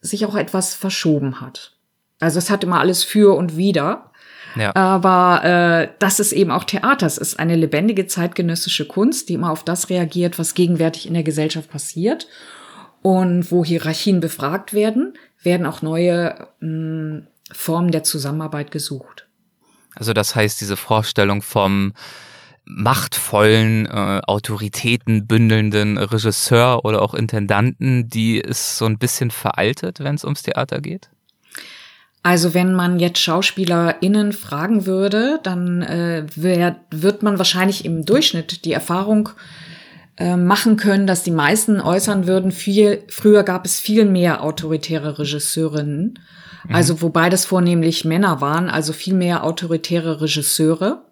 [0.00, 1.76] sich auch etwas verschoben hat.
[2.20, 4.10] Also es hat immer alles für und wider.
[4.56, 4.74] Ja.
[4.74, 7.06] Aber äh, das ist eben auch Theater.
[7.06, 11.22] Es ist eine lebendige zeitgenössische Kunst, die immer auf das reagiert, was gegenwärtig in der
[11.22, 12.28] Gesellschaft passiert.
[13.02, 19.27] Und wo Hierarchien befragt werden, werden auch neue mh, hm, Formen der Zusammenarbeit gesucht.
[19.98, 21.92] Also das heißt, diese Vorstellung vom
[22.64, 30.14] machtvollen, äh, Autoritäten bündelnden Regisseur oder auch Intendanten, die ist so ein bisschen veraltet, wenn
[30.14, 31.08] es ums Theater geht?
[32.22, 38.64] Also wenn man jetzt SchauspielerInnen fragen würde, dann äh, wär, wird man wahrscheinlich im Durchschnitt
[38.64, 39.30] die Erfahrung
[40.18, 45.18] äh, machen können, dass die meisten äußern würden, viel, früher gab es viel mehr autoritäre
[45.18, 46.18] Regisseurinnen.
[46.64, 46.74] Mhm.
[46.74, 51.02] Also wobei das vornehmlich Männer waren, also viel mehr autoritäre Regisseure.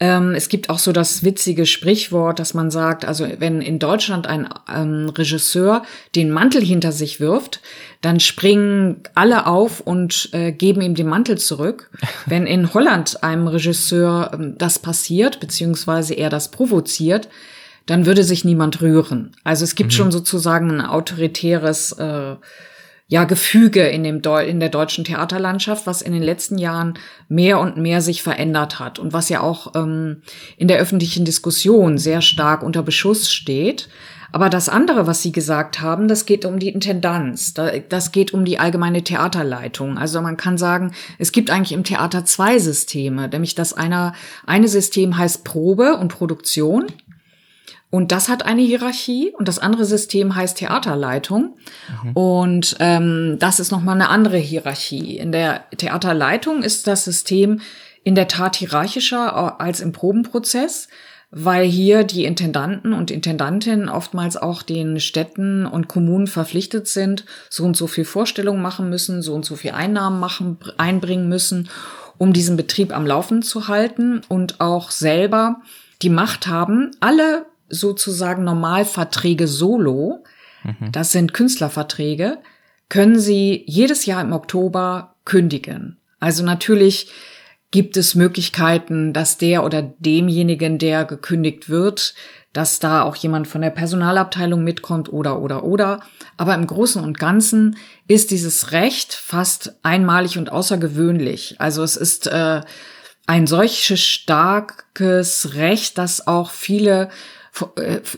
[0.00, 4.28] Ähm, es gibt auch so das witzige Sprichwort, dass man sagt, also wenn in Deutschland
[4.28, 5.82] ein ähm, Regisseur
[6.14, 7.60] den Mantel hinter sich wirft,
[8.00, 11.90] dann springen alle auf und äh, geben ihm den Mantel zurück.
[12.26, 17.28] wenn in Holland einem Regisseur ähm, das passiert, beziehungsweise er das provoziert,
[17.86, 19.32] dann würde sich niemand rühren.
[19.42, 19.96] Also es gibt mhm.
[19.96, 22.36] schon sozusagen ein autoritäres äh,
[23.10, 26.94] ja, Gefüge in, dem Deu in der deutschen Theaterlandschaft, was in den letzten Jahren
[27.28, 30.20] mehr und mehr sich verändert hat und was ja auch ähm,
[30.58, 33.88] in der öffentlichen Diskussion sehr stark unter Beschuss steht.
[34.30, 37.54] Aber das andere, was Sie gesagt haben, das geht um die Intendanz,
[37.88, 39.96] das geht um die allgemeine Theaterleitung.
[39.96, 44.12] Also man kann sagen, es gibt eigentlich im Theater zwei Systeme, nämlich das eine,
[44.44, 46.88] eine System heißt Probe und Produktion
[47.90, 51.56] und das hat eine Hierarchie und das andere System heißt Theaterleitung.
[52.02, 52.12] Mhm.
[52.12, 55.16] Und ähm, das ist nochmal eine andere Hierarchie.
[55.16, 57.60] In der Theaterleitung ist das System
[58.04, 60.88] in der Tat hierarchischer als im Probenprozess,
[61.30, 67.64] weil hier die Intendanten und Intendantinnen oftmals auch den Städten und Kommunen verpflichtet sind, so
[67.64, 71.68] und so viel Vorstellungen machen müssen, so und so viel Einnahmen machen, einbringen müssen,
[72.18, 75.60] um diesen Betrieb am Laufen zu halten und auch selber
[76.00, 80.24] die Macht haben, alle sozusagen Normalverträge solo,
[80.64, 80.92] mhm.
[80.92, 82.38] das sind Künstlerverträge,
[82.88, 85.98] können Sie jedes Jahr im Oktober kündigen.
[86.20, 87.10] Also natürlich
[87.70, 92.14] gibt es Möglichkeiten, dass der oder demjenigen, der gekündigt wird,
[92.54, 96.00] dass da auch jemand von der Personalabteilung mitkommt oder oder oder.
[96.38, 97.76] Aber im Großen und Ganzen
[98.06, 101.56] ist dieses Recht fast einmalig und außergewöhnlich.
[101.58, 102.62] Also es ist äh,
[103.26, 107.10] ein solches starkes Recht, dass auch viele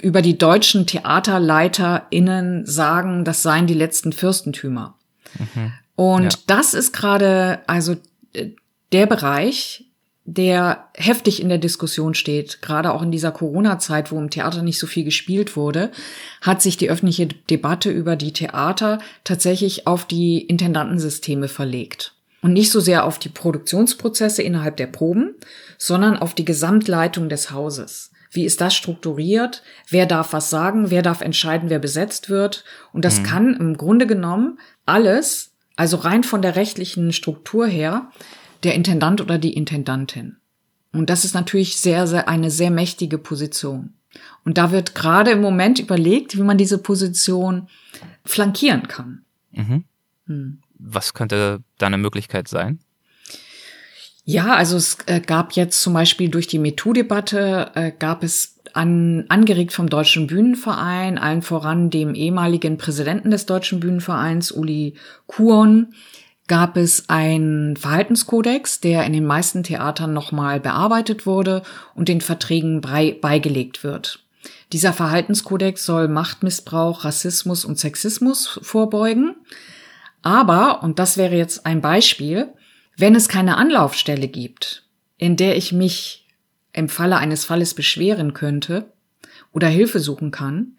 [0.02, 4.94] über die deutschen TheaterleiterInnen sagen, das seien die letzten Fürstentümer.
[5.38, 5.72] Mhm.
[5.96, 6.38] Und ja.
[6.46, 7.96] das ist gerade also
[8.32, 8.50] äh,
[8.92, 9.84] der Bereich,
[10.24, 14.78] der heftig in der Diskussion steht, gerade auch in dieser Corona-Zeit, wo im Theater nicht
[14.78, 15.90] so viel gespielt wurde,
[16.40, 22.14] hat sich die öffentliche Debatte über die Theater tatsächlich auf die Intendantensysteme verlegt.
[22.42, 25.34] Und nicht so sehr auf die Produktionsprozesse innerhalb der Proben,
[25.76, 28.09] sondern auf die Gesamtleitung des Hauses.
[28.30, 29.62] Wie ist das strukturiert?
[29.88, 30.90] Wer darf was sagen?
[30.90, 32.64] Wer darf entscheiden, wer besetzt wird?
[32.92, 33.24] Und das mhm.
[33.24, 38.10] kann im Grunde genommen alles, also rein von der rechtlichen Struktur her,
[38.62, 40.36] der Intendant oder die Intendantin.
[40.92, 43.94] Und das ist natürlich sehr, sehr eine sehr mächtige Position.
[44.44, 47.68] Und da wird gerade im Moment überlegt, wie man diese Position
[48.24, 49.24] flankieren kann.
[49.52, 49.84] Mhm.
[50.26, 50.62] Hm.
[50.78, 52.80] Was könnte da eine Möglichkeit sein?
[54.30, 59.24] Ja, also es äh, gab jetzt zum Beispiel durch die MeToo-Debatte, äh, gab es an,
[59.28, 64.94] angeregt vom Deutschen Bühnenverein, allen voran dem ehemaligen Präsidenten des Deutschen Bühnenvereins, Uli
[65.26, 65.94] Kuon,
[66.46, 71.62] gab es einen Verhaltenskodex, der in den meisten Theatern nochmal bearbeitet wurde
[71.96, 74.20] und den Verträgen bei, beigelegt wird.
[74.72, 79.34] Dieser Verhaltenskodex soll Machtmissbrauch, Rassismus und Sexismus vorbeugen.
[80.22, 82.52] Aber, und das wäre jetzt ein Beispiel,
[83.00, 84.84] wenn es keine Anlaufstelle gibt
[85.20, 86.26] in der ich mich
[86.72, 88.86] im Falle eines Falles beschweren könnte
[89.52, 90.72] oder Hilfe suchen kann,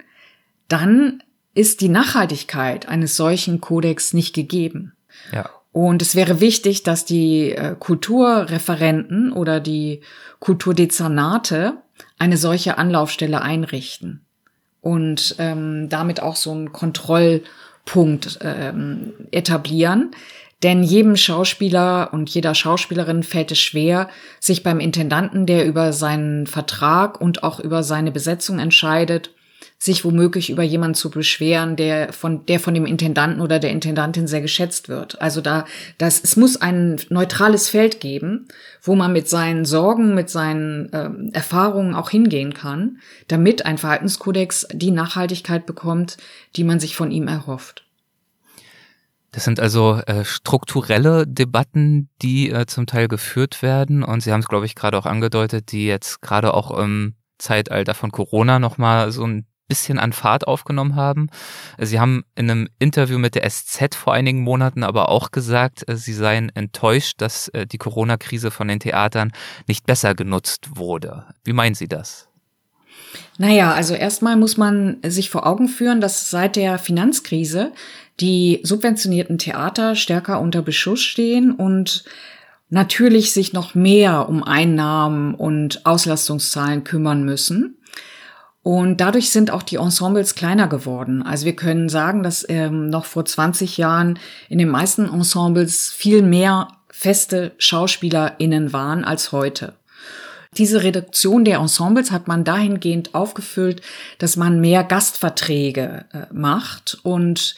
[0.67, 1.21] dann
[1.53, 4.93] ist die Nachhaltigkeit eines solchen Kodex nicht gegeben.
[5.31, 5.47] Ja.
[5.71, 10.01] Und es wäre wichtig, dass die äh, Kulturreferenten oder die
[10.39, 11.73] Kulturdezernate
[12.17, 14.25] eine solche Anlaufstelle einrichten
[14.81, 20.11] und ähm, damit auch so einen Kontrollpunkt ähm, etablieren.
[20.63, 26.45] Denn jedem Schauspieler und jeder Schauspielerin fällt es schwer, sich beim Intendanten, der über seinen
[26.45, 29.31] Vertrag und auch über seine Besetzung entscheidet,
[29.79, 34.27] sich womöglich über jemanden zu beschweren, der von, der von dem Intendanten oder der Intendantin
[34.27, 35.19] sehr geschätzt wird.
[35.19, 35.65] Also da,
[35.97, 38.47] das, es muss ein neutrales Feld geben,
[38.83, 44.67] wo man mit seinen Sorgen, mit seinen ähm, Erfahrungen auch hingehen kann, damit ein Verhaltenskodex
[44.71, 46.17] die Nachhaltigkeit bekommt,
[46.55, 47.83] die man sich von ihm erhofft.
[49.31, 54.03] Das sind also äh, strukturelle Debatten, die äh, zum Teil geführt werden.
[54.03, 57.93] Und Sie haben es, glaube ich, gerade auch angedeutet, die jetzt gerade auch im Zeitalter
[57.93, 61.29] von Corona nochmal so ein bisschen an Fahrt aufgenommen haben.
[61.77, 65.95] Sie haben in einem Interview mit der SZ vor einigen Monaten aber auch gesagt, äh,
[65.95, 69.31] Sie seien enttäuscht, dass äh, die Corona-Krise von den Theatern
[69.67, 71.23] nicht besser genutzt wurde.
[71.45, 72.27] Wie meinen Sie das?
[73.37, 77.71] Naja, also erstmal muss man sich vor Augen führen, dass seit der Finanzkrise
[78.19, 82.03] die subventionierten Theater stärker unter Beschuss stehen und
[82.69, 87.77] natürlich sich noch mehr um Einnahmen und Auslastungszahlen kümmern müssen.
[88.63, 91.23] Und dadurch sind auch die Ensembles kleiner geworden.
[91.23, 94.19] Also wir können sagen, dass ähm, noch vor 20 Jahren
[94.49, 99.73] in den meisten Ensembles viel mehr feste SchauspielerInnen waren als heute.
[100.57, 103.81] Diese Reduktion der Ensembles hat man dahingehend aufgefüllt,
[104.19, 107.55] dass man mehr Gastverträge äh, macht und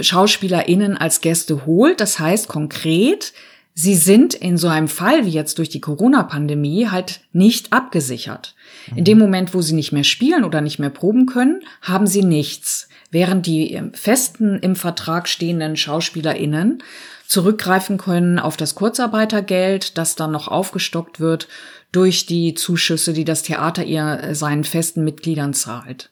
[0.00, 2.00] SchauspielerInnen als Gäste holt.
[2.00, 3.32] Das heißt konkret,
[3.74, 8.54] sie sind in so einem Fall wie jetzt durch die Corona-Pandemie halt nicht abgesichert.
[8.94, 12.24] In dem Moment, wo sie nicht mehr spielen oder nicht mehr proben können, haben sie
[12.24, 12.88] nichts.
[13.10, 16.82] Während die festen im Vertrag stehenden SchauspielerInnen
[17.26, 21.48] zurückgreifen können auf das Kurzarbeitergeld, das dann noch aufgestockt wird
[21.92, 26.10] durch die Zuschüsse, die das Theater ihr seinen festen Mitgliedern zahlt.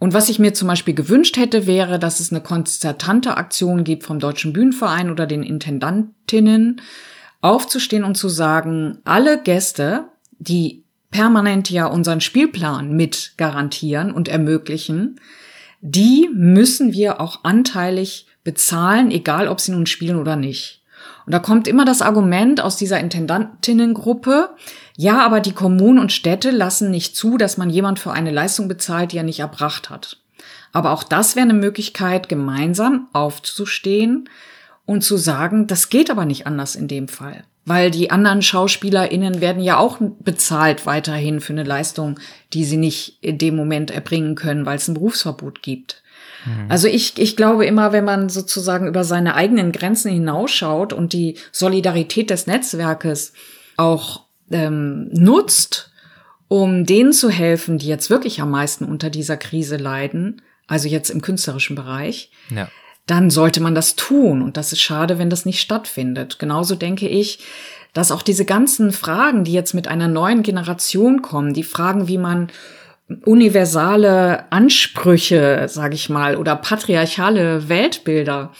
[0.00, 4.02] Und was ich mir zum Beispiel gewünscht hätte, wäre, dass es eine konzertante Aktion gibt
[4.02, 6.80] vom Deutschen Bühnenverein oder den Intendantinnen,
[7.42, 10.06] aufzustehen und zu sagen, alle Gäste,
[10.38, 15.20] die permanent ja unseren Spielplan mit garantieren und ermöglichen,
[15.82, 20.82] die müssen wir auch anteilig bezahlen, egal ob sie nun spielen oder nicht.
[21.26, 24.50] Und da kommt immer das Argument aus dieser Intendantinnengruppe,
[25.00, 28.68] ja, aber die Kommunen und Städte lassen nicht zu, dass man jemand für eine Leistung
[28.68, 30.18] bezahlt, die er nicht erbracht hat.
[30.72, 34.28] Aber auch das wäre eine Möglichkeit, gemeinsam aufzustehen
[34.84, 37.44] und zu sagen, das geht aber nicht anders in dem Fall.
[37.64, 42.20] Weil die anderen SchauspielerInnen werden ja auch bezahlt weiterhin für eine Leistung,
[42.52, 46.02] die sie nicht in dem Moment erbringen können, weil es ein Berufsverbot gibt.
[46.44, 46.66] Mhm.
[46.70, 51.38] Also ich, ich glaube immer, wenn man sozusagen über seine eigenen Grenzen hinausschaut und die
[51.52, 53.32] Solidarität des Netzwerkes
[53.78, 55.92] auch ähm, nutzt,
[56.48, 61.10] um denen zu helfen, die jetzt wirklich am meisten unter dieser Krise leiden, also jetzt
[61.10, 62.68] im künstlerischen Bereich, ja
[63.10, 64.40] dann sollte man das tun.
[64.40, 66.38] Und das ist schade, wenn das nicht stattfindet.
[66.38, 67.40] Genauso denke ich,
[67.92, 72.18] dass auch diese ganzen Fragen, die jetzt mit einer neuen Generation kommen, die Fragen, wie
[72.18, 72.48] man
[73.24, 78.52] universale Ansprüche, sage ich mal, oder patriarchale Weltbilder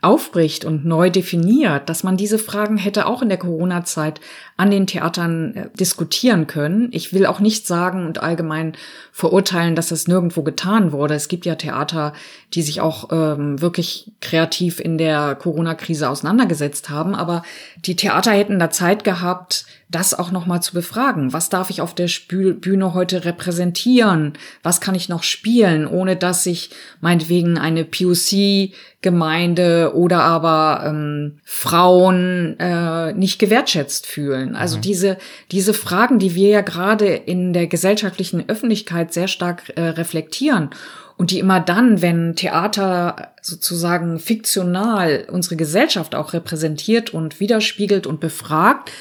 [0.00, 4.20] aufbricht und neu definiert, dass man diese Fragen hätte auch in der Corona-Zeit
[4.58, 6.88] an den Theatern äh, diskutieren können.
[6.90, 8.74] Ich will auch nicht sagen und allgemein
[9.12, 11.14] verurteilen, dass das nirgendwo getan wurde.
[11.14, 12.12] Es gibt ja Theater,
[12.54, 17.44] die sich auch ähm, wirklich kreativ in der Corona-Krise auseinandergesetzt haben, aber
[17.76, 21.32] die Theater hätten da Zeit gehabt, das auch nochmal zu befragen.
[21.32, 24.34] Was darf ich auf der Bühne heute repräsentieren?
[24.62, 26.68] Was kann ich noch spielen, ohne dass sich
[27.00, 34.47] meinetwegen eine POC-Gemeinde oder aber ähm, Frauen äh, nicht gewertschätzt fühlen?
[34.56, 34.82] Also mhm.
[34.82, 35.18] diese,
[35.50, 40.70] diese Fragen, die wir ja gerade in der gesellschaftlichen Öffentlichkeit sehr stark äh, reflektieren
[41.18, 48.20] und die immer dann, wenn Theater sozusagen fiktional unsere Gesellschaft auch repräsentiert und widerspiegelt und
[48.20, 48.92] befragt,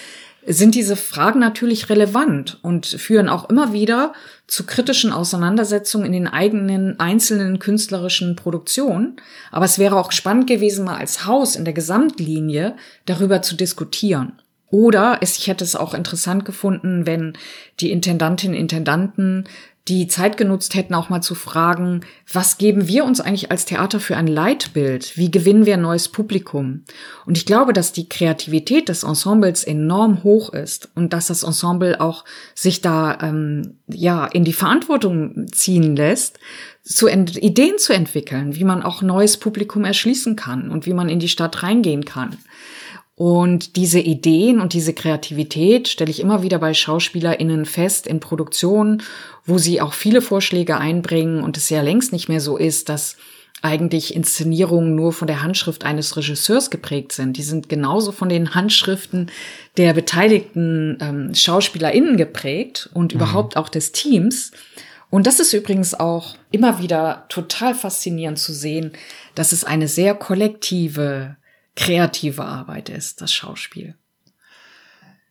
[0.49, 4.13] sind diese Fragen natürlich relevant und führen auch immer wieder
[4.47, 9.17] zu kritischen Auseinandersetzungen in den eigenen einzelnen künstlerischen Produktionen.
[9.51, 12.75] Aber es wäre auch spannend gewesen, mal als Haus in der Gesamtlinie
[13.05, 14.39] darüber zu diskutieren.
[14.69, 17.33] Oder ich hätte es auch interessant gefunden, wenn
[17.79, 19.45] die Intendantinnen, Intendanten
[19.87, 22.01] die Zeit genutzt hätten, auch mal zu fragen,
[22.31, 25.15] was geben wir uns eigentlich als Theater für ein Leitbild?
[25.15, 26.83] Wie gewinnen wir ein neues Publikum?
[27.25, 32.01] Und ich glaube, dass die Kreativität des Ensembles enorm hoch ist und dass das Ensemble
[32.01, 36.39] auch sich da ähm, ja in die Verantwortung ziehen lässt,
[36.83, 41.19] zu Ideen zu entwickeln, wie man auch neues Publikum erschließen kann und wie man in
[41.19, 42.37] die Stadt reingehen kann.
[43.17, 49.01] Und diese Ideen und diese Kreativität stelle ich immer wieder bei SchauspielerInnen fest in Produktionen,
[49.43, 53.17] wo sie auch viele Vorschläge einbringen und es ja längst nicht mehr so ist, dass
[53.63, 57.37] eigentlich Inszenierungen nur von der Handschrift eines Regisseurs geprägt sind.
[57.37, 59.31] Die sind genauso von den Handschriften
[59.77, 63.19] der beteiligten ähm, SchauspielerInnen geprägt und mhm.
[63.19, 64.51] überhaupt auch des Teams.
[65.09, 68.91] Und das ist übrigens auch immer wieder total faszinierend zu sehen,
[69.33, 71.35] dass es eine sehr kollektive
[71.77, 73.95] kreative Arbeit ist, das Schauspiel.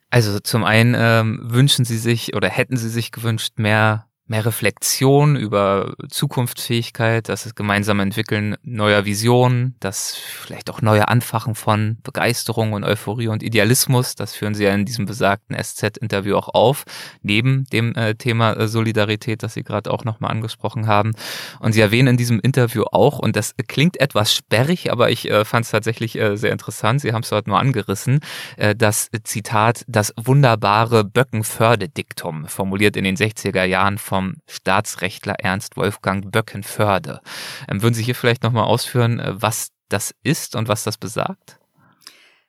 [0.08, 5.36] Also zum einen ähm, wünschen Sie sich oder hätten Sie sich gewünscht mehr mehr Reflexion
[5.36, 12.82] über Zukunftsfähigkeit, das gemeinsame Entwickeln neuer Visionen, das vielleicht auch neue Anfachen von Begeisterung und
[12.82, 16.84] Euphorie und Idealismus, das führen Sie ja in diesem besagten SZ-Interview auch auf,
[17.22, 21.12] neben dem äh, Thema äh, Solidarität, das Sie gerade auch nochmal angesprochen haben.
[21.60, 25.44] Und Sie erwähnen in diesem Interview auch, und das klingt etwas sperrig, aber ich äh,
[25.44, 28.18] fand es tatsächlich äh, sehr interessant, Sie haben es dort mal angerissen,
[28.56, 35.76] äh, das Zitat, das wunderbare Böckenförde-Diktum, formuliert in den 60er Jahren von vom Staatsrechtler Ernst
[35.76, 37.20] Wolfgang Böckenförde.
[37.68, 41.58] Ähm, würden Sie hier vielleicht nochmal ausführen, äh, was das ist und was das besagt?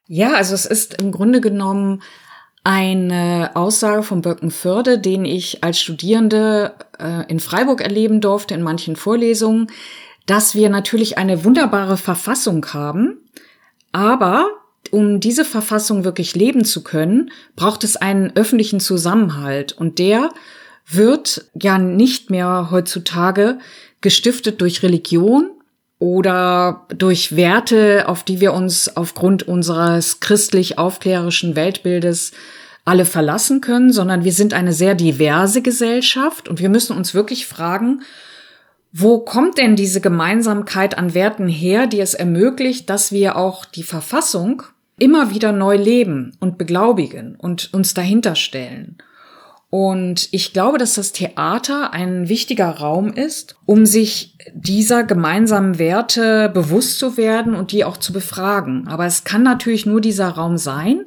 [0.08, 2.02] Ja, also es ist im Grunde genommen
[2.64, 8.96] eine Aussage von Böckenförde, den ich als Studierende äh, in Freiburg erleben durfte, in manchen
[8.96, 9.68] Vorlesungen,
[10.26, 13.18] dass wir natürlich eine wunderbare Verfassung haben,
[13.92, 14.48] aber
[14.92, 20.30] um diese Verfassung wirklich leben zu können, braucht es einen öffentlichen Zusammenhalt und der
[20.90, 23.60] wird ja nicht mehr heutzutage
[24.02, 25.52] gestiftet durch Religion
[26.00, 32.32] oder durch Werte, auf die wir uns aufgrund unseres christlich-aufklärischen Weltbildes
[32.86, 37.46] alle verlassen können, sondern wir sind eine sehr diverse Gesellschaft und wir müssen uns wirklich
[37.46, 38.02] fragen,
[38.94, 43.84] wo kommt denn diese Gemeinsamkeit an Werten her, die es ermöglicht, dass wir auch die
[43.84, 44.64] Verfassung
[44.98, 48.98] immer wieder neu leben und beglaubigen und uns dahinter stellen?
[49.80, 56.50] Und ich glaube, dass das Theater ein wichtiger Raum ist, um sich dieser gemeinsamen Werte
[56.50, 58.88] bewusst zu werden und die auch zu befragen.
[58.88, 61.06] Aber es kann natürlich nur dieser Raum sein,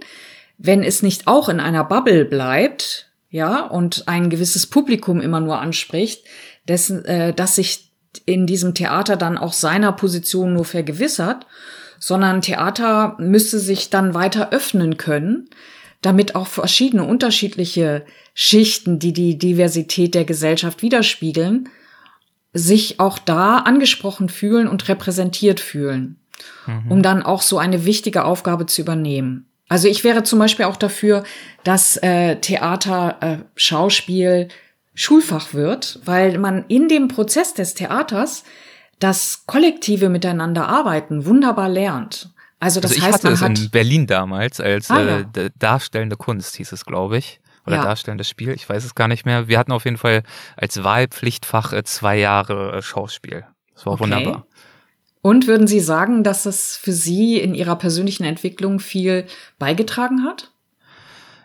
[0.56, 5.58] wenn es nicht auch in einer Bubble bleibt, ja, und ein gewisses Publikum immer nur
[5.58, 6.24] anspricht,
[6.68, 7.90] dessen, äh, dass sich
[8.24, 11.44] in diesem Theater dann auch seiner Position nur vergewissert,
[11.98, 15.50] sondern Theater müsste sich dann weiter öffnen können,
[16.02, 21.68] damit auch verschiedene unterschiedliche Schichten, die die Diversität der Gesellschaft widerspiegeln,
[22.52, 26.18] sich auch da angesprochen fühlen und repräsentiert fühlen,
[26.66, 26.90] mhm.
[26.90, 29.46] um dann auch so eine wichtige Aufgabe zu übernehmen.
[29.68, 31.22] Also ich wäre zum Beispiel auch dafür,
[31.62, 34.48] dass äh, Theater, äh, Schauspiel
[34.94, 38.42] Schulfach wird, weil man in dem Prozess des Theaters
[38.98, 42.30] das kollektive Miteinander arbeiten wunderbar lernt.
[42.60, 45.20] Also das also ich heißt, hatte es hat in Berlin damals als ah, ja.
[45.42, 47.40] äh, darstellende Kunst hieß es, glaube ich.
[47.66, 47.84] Oder ja.
[47.84, 49.48] darstellendes Spiel, ich weiß es gar nicht mehr.
[49.48, 50.22] Wir hatten auf jeden Fall
[50.56, 53.44] als Wahlpflichtfach äh, zwei Jahre äh, Schauspiel.
[53.74, 54.02] Das war okay.
[54.02, 54.46] wunderbar.
[55.22, 59.26] Und würden Sie sagen, dass es für Sie in Ihrer persönlichen Entwicklung viel
[59.58, 60.52] beigetragen hat?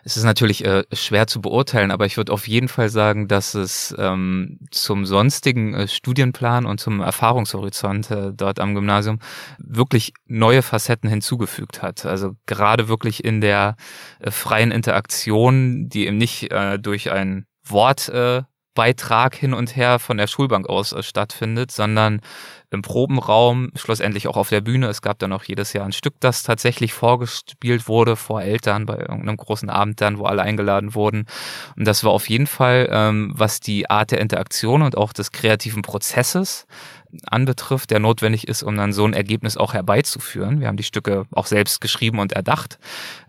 [0.06, 3.54] Es ist natürlich äh, schwer zu beurteilen, aber ich würde auf jeden Fall sagen, dass
[3.54, 9.18] es ähm, zum sonstigen äh, Studienplan und zum Erfahrungshorizont äh, dort am Gymnasium
[9.58, 12.06] wirklich neue Facetten hinzugefügt hat.
[12.06, 13.74] Also gerade wirklich in der
[14.20, 18.42] äh, freien Interaktion, die eben nicht äh, durch ein Wort äh,
[18.76, 22.20] Beitrag hin und her von der Schulbank aus äh, stattfindet, sondern
[22.70, 24.88] im Probenraum, schlussendlich auch auf der Bühne.
[24.88, 28.96] Es gab dann auch jedes Jahr ein Stück, das tatsächlich vorgespielt wurde vor Eltern bei
[28.98, 31.26] irgendeinem großen Abend dann, wo alle eingeladen wurden.
[31.76, 35.32] Und das war auf jeden Fall, ähm, was die Art der Interaktion und auch des
[35.32, 36.66] kreativen Prozesses
[37.26, 40.60] anbetrifft, der notwendig ist, um dann so ein Ergebnis auch herbeizuführen.
[40.60, 42.78] Wir haben die Stücke auch selbst geschrieben und erdacht.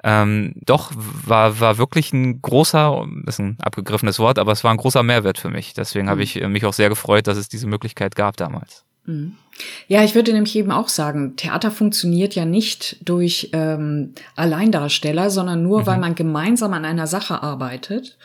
[0.04, 4.78] Ähm, doch war, war wirklich ein großer, ist ein abgegriffenes Wort, aber es war ein
[4.78, 5.74] großer Mehrwert für mich.
[5.74, 6.10] Deswegen mhm.
[6.12, 8.87] habe ich mich auch sehr gefreut, dass es diese Möglichkeit gab damals.
[9.08, 9.36] Mhm.
[9.88, 15.64] Ja, ich würde nämlich eben auch sagen, Theater funktioniert ja nicht durch ähm, Alleindarsteller, sondern
[15.64, 15.86] nur, mhm.
[15.88, 18.18] weil man gemeinsam an einer Sache arbeitet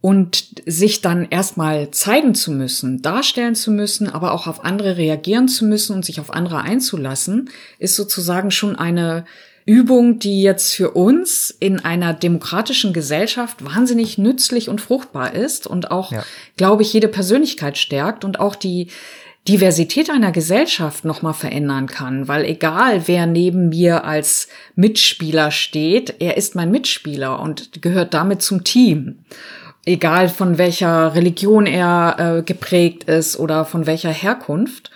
[0.00, 5.48] und sich dann erstmal zeigen zu müssen, darstellen zu müssen, aber auch auf andere reagieren
[5.48, 9.24] zu müssen und sich auf andere einzulassen, ist sozusagen schon eine
[9.66, 15.90] Übung, die jetzt für uns in einer demokratischen Gesellschaft wahnsinnig nützlich und fruchtbar ist und
[15.90, 16.24] auch, ja.
[16.56, 18.88] glaube ich, jede Persönlichkeit stärkt und auch die
[19.48, 26.36] Diversität einer Gesellschaft nochmal verändern kann, weil egal wer neben mir als Mitspieler steht, er
[26.36, 29.24] ist mein Mitspieler und gehört damit zum Team.
[29.86, 34.90] Egal von welcher Religion er äh, geprägt ist oder von welcher Herkunft.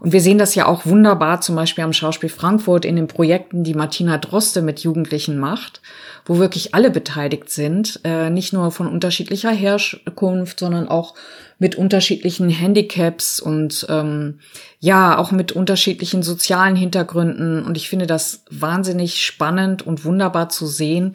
[0.00, 3.64] Und wir sehen das ja auch wunderbar zum Beispiel am Schauspiel Frankfurt in den Projekten,
[3.64, 5.80] die Martina Droste mit Jugendlichen macht,
[6.24, 11.14] wo wirklich alle beteiligt sind, äh, nicht nur von unterschiedlicher Herkunft, sondern auch
[11.58, 14.40] mit unterschiedlichen Handicaps und ähm,
[14.78, 17.64] ja, auch mit unterschiedlichen sozialen Hintergründen.
[17.64, 21.12] Und ich finde das wahnsinnig spannend und wunderbar zu sehen,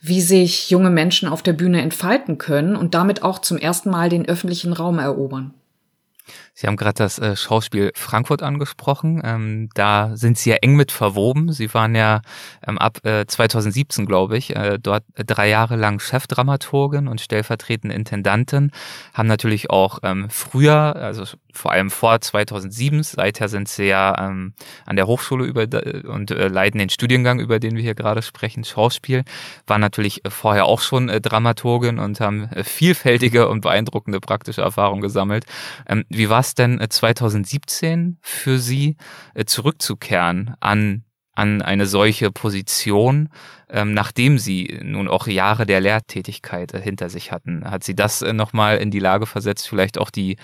[0.00, 4.08] wie sich junge Menschen auf der Bühne entfalten können und damit auch zum ersten Mal
[4.08, 5.54] den öffentlichen Raum erobern.
[6.54, 9.22] Sie haben gerade das äh, Schauspiel Frankfurt angesprochen.
[9.24, 11.50] Ähm, da sind Sie ja eng mit verwoben.
[11.50, 12.20] Sie waren ja
[12.66, 18.70] ähm, ab äh, 2017, glaube ich, äh, dort drei Jahre lang Chefdramaturgin und stellvertretende Intendantin.
[19.14, 21.24] Haben natürlich auch ähm, früher, also
[21.54, 24.52] vor allem vor 2007, seither sind Sie ja ähm,
[24.84, 25.62] an der Hochschule über
[26.04, 29.24] und äh, leiten den Studiengang, über den wir hier gerade sprechen, Schauspiel.
[29.66, 34.60] Waren natürlich äh, vorher auch schon äh, Dramaturgin und haben äh, vielfältige und beeindruckende praktische
[34.60, 35.46] Erfahrungen gesammelt.
[35.88, 38.96] Ähm, wie war es denn 2017 äh, für Sie,
[39.34, 43.30] äh, zurückzukehren an an eine solche Position,
[43.70, 47.64] ähm, nachdem sie nun auch Jahre der Lehrtätigkeit äh, hinter sich hatten.
[47.64, 50.36] Hat sie das nochmal in die Lage versetzt, vielleicht auch die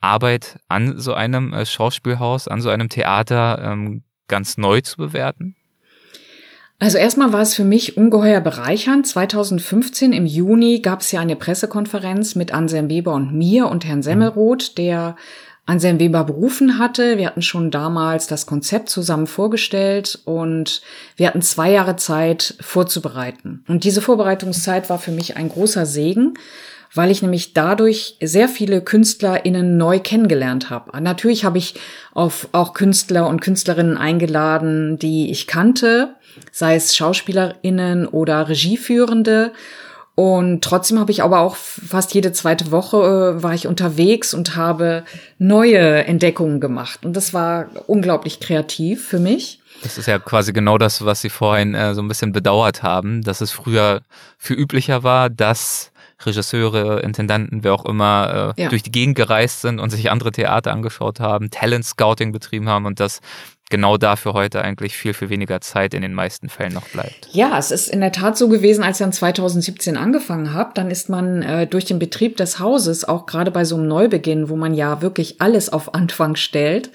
[0.00, 5.56] Arbeit an so einem Schauspielhaus, an so einem Theater ähm, ganz neu zu bewerten?
[6.78, 9.06] Also erstmal war es für mich ungeheuer bereichernd.
[9.06, 14.02] 2015 im Juni gab es ja eine Pressekonferenz mit Anselm Weber und mir und Herrn
[14.02, 15.16] Semmelroth, der
[15.64, 17.16] Anselm Weber berufen hatte.
[17.16, 20.82] Wir hatten schon damals das Konzept zusammen vorgestellt und
[21.16, 23.64] wir hatten zwei Jahre Zeit vorzubereiten.
[23.68, 26.34] Und diese Vorbereitungszeit war für mich ein großer Segen,
[26.96, 31.00] weil ich nämlich dadurch sehr viele KünstlerInnen neu kennengelernt habe.
[31.00, 31.74] Natürlich habe ich
[32.14, 36.14] auf auch Künstler und Künstlerinnen eingeladen, die ich kannte,
[36.52, 39.52] sei es SchauspielerInnen oder Regieführende.
[40.14, 44.56] Und trotzdem habe ich aber auch fast jede zweite Woche äh, war ich unterwegs und
[44.56, 45.04] habe
[45.38, 47.04] neue Entdeckungen gemacht.
[47.04, 49.60] Und das war unglaublich kreativ für mich.
[49.82, 53.20] Das ist ja quasi genau das, was Sie vorhin äh, so ein bisschen bedauert haben,
[53.20, 54.00] dass es früher
[54.38, 55.92] viel üblicher war, dass
[56.24, 58.68] Regisseure, Intendanten, wer auch immer, äh, ja.
[58.68, 62.86] durch die Gegend gereist sind und sich andere Theater angeschaut haben, Talent Scouting betrieben haben
[62.86, 63.20] und das
[63.68, 67.28] genau dafür heute eigentlich viel, viel weniger Zeit in den meisten Fällen noch bleibt.
[67.32, 70.90] Ja, es ist in der Tat so gewesen, als ich dann 2017 angefangen habe, dann
[70.90, 74.56] ist man äh, durch den Betrieb des Hauses, auch gerade bei so einem Neubeginn, wo
[74.56, 76.90] man ja wirklich alles auf Anfang stellt,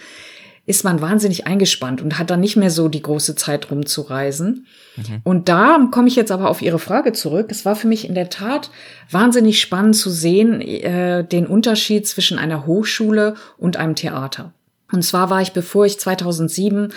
[0.66, 4.68] ist man wahnsinnig eingespannt und hat dann nicht mehr so die große Zeit rumzureisen.
[4.96, 5.22] Mhm.
[5.24, 7.48] Und da komme ich jetzt aber auf Ihre Frage zurück.
[7.50, 8.70] Es war für mich in der Tat
[9.10, 14.54] wahnsinnig spannend zu sehen, äh, den Unterschied zwischen einer Hochschule und einem Theater.
[14.92, 16.94] Und zwar war ich, bevor ich 2007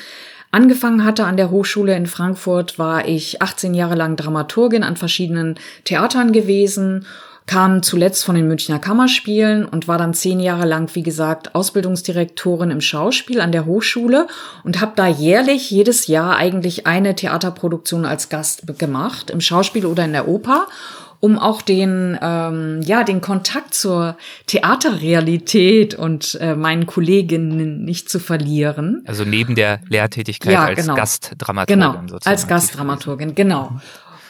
[0.50, 5.56] angefangen hatte an der Hochschule in Frankfurt, war ich 18 Jahre lang Dramaturgin an verschiedenen
[5.84, 7.06] Theatern gewesen
[7.46, 12.70] kam zuletzt von den Münchner Kammerspielen und war dann zehn Jahre lang, wie gesagt, Ausbildungsdirektorin
[12.70, 14.26] im Schauspiel an der Hochschule
[14.64, 20.04] und habe da jährlich jedes Jahr eigentlich eine Theaterproduktion als Gast gemacht, im Schauspiel oder
[20.04, 20.66] in der Oper
[21.24, 28.18] um auch den ähm, ja den Kontakt zur Theaterrealität und äh, meinen Kolleginnen nicht zu
[28.18, 29.02] verlieren.
[29.06, 30.94] Also neben der Lehrtätigkeit ja, als genau.
[30.96, 32.28] Gastdramaturgin genau, sozusagen.
[32.28, 33.80] als Gastdramaturgin genau.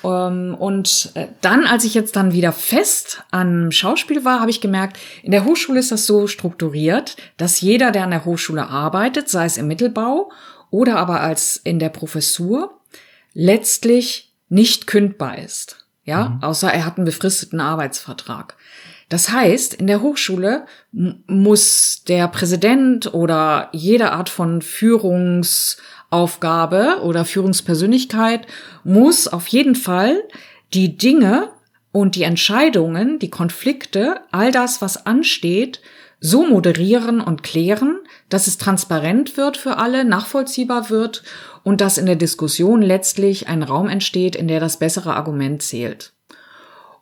[0.05, 4.61] Ähm, und äh, dann, als ich jetzt dann wieder fest am Schauspiel war, habe ich
[4.61, 9.29] gemerkt, in der Hochschule ist das so strukturiert, dass jeder, der an der Hochschule arbeitet,
[9.29, 10.31] sei es im Mittelbau
[10.71, 12.81] oder aber als in der Professur,
[13.33, 15.87] letztlich nicht kündbar ist.
[16.05, 16.43] Ja, mhm.
[16.43, 18.57] außer er hat einen befristeten Arbeitsvertrag.
[19.09, 25.77] Das heißt, in der Hochschule muss der Präsident oder jede Art von Führungs
[26.11, 28.47] Aufgabe oder Führungspersönlichkeit
[28.85, 30.23] muss auf jeden Fall
[30.73, 31.51] die Dinge
[31.93, 35.81] und die Entscheidungen, die Konflikte, all das, was ansteht,
[36.21, 37.99] so moderieren und klären,
[38.29, 41.23] dass es transparent wird für alle, nachvollziehbar wird
[41.63, 46.15] und dass in der Diskussion letztlich ein Raum entsteht, in der das bessere Argument zählt.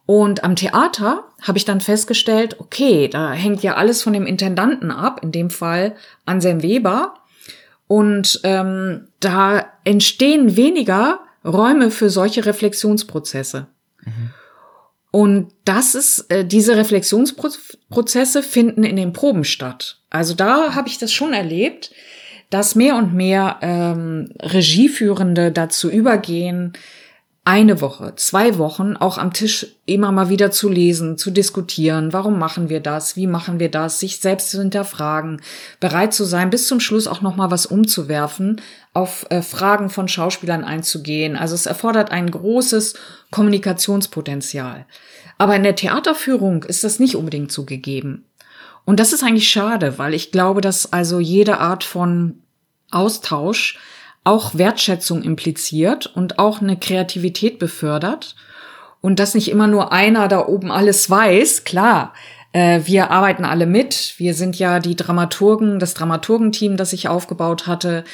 [0.07, 4.90] Und am Theater habe ich dann festgestellt, okay, da hängt ja alles von dem Intendanten
[4.90, 5.94] ab, in dem Fall
[6.26, 7.14] Anselm Weber,
[7.93, 13.66] und ähm, da entstehen weniger Räume für solche Reflexionsprozesse.
[14.03, 14.30] Mhm.
[15.11, 19.99] Und das ist, äh, diese Reflexionsprozesse finden in den Proben statt.
[20.09, 21.90] Also da habe ich das schon erlebt,
[22.49, 26.72] dass mehr und mehr ähm, Regieführende dazu übergehen,
[27.45, 32.12] eine Woche, zwei Wochen auch am Tisch immer mal wieder zu lesen, zu diskutieren.
[32.12, 33.16] Warum machen wir das?
[33.16, 33.99] Wie machen wir das?
[33.99, 35.40] Sich selbst zu hinterfragen,
[35.80, 38.61] bereit zu sein, bis zum Schluss auch noch mal was umzuwerfen,
[38.93, 41.34] auf äh, Fragen von Schauspielern einzugehen.
[41.34, 42.95] Also es erfordert ein großes
[43.32, 44.86] Kommunikationspotenzial.
[45.36, 48.24] Aber in der Theaterführung ist das nicht unbedingt so gegeben.
[48.84, 52.38] Und das ist eigentlich schade, weil ich glaube, dass also jede Art von
[52.93, 53.80] Austausch
[54.25, 58.37] auch Wertschätzung impliziert und auch eine Kreativität befördert.
[59.01, 62.14] Und dass nicht immer nur einer da oben alles weiß, klar.
[62.53, 64.14] Äh, wir arbeiten alle mit.
[64.18, 68.05] Wir sind ja die Dramaturgen, das Dramaturgenteam, das ich aufgebaut hatte.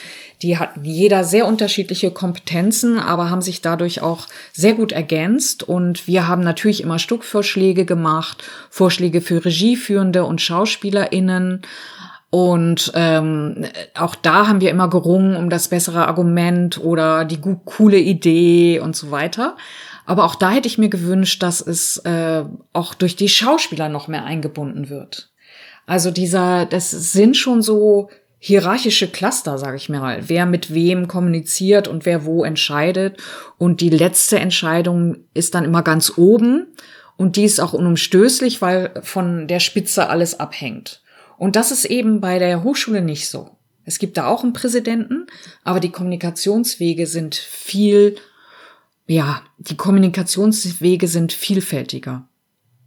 [0.40, 5.62] Die hatten jeder sehr unterschiedliche Kompetenzen, aber haben sich dadurch auch sehr gut ergänzt.
[5.62, 11.62] Und wir haben natürlich immer Stückvorschläge gemacht, Vorschläge für Regieführende und SchauspielerInnen
[12.30, 13.64] und ähm,
[13.94, 18.94] auch da haben wir immer gerungen um das bessere Argument oder die coole Idee und
[18.94, 19.56] so weiter.
[20.04, 24.08] Aber auch da hätte ich mir gewünscht, dass es äh, auch durch die Schauspieler noch
[24.08, 25.30] mehr eingebunden wird.
[25.86, 31.88] Also dieser, das sind schon so hierarchische Cluster, sage ich mal, wer mit wem kommuniziert
[31.88, 33.16] und wer wo entscheidet.
[33.56, 36.66] Und die letzte Entscheidung ist dann immer ganz oben.
[37.16, 41.02] Und die ist auch unumstößlich, weil von der Spitze alles abhängt.
[41.38, 43.56] Und das ist eben bei der Hochschule nicht so.
[43.84, 45.26] Es gibt da auch einen Präsidenten,
[45.64, 48.16] aber die Kommunikationswege sind viel,
[49.06, 52.28] ja, die Kommunikationswege sind vielfältiger.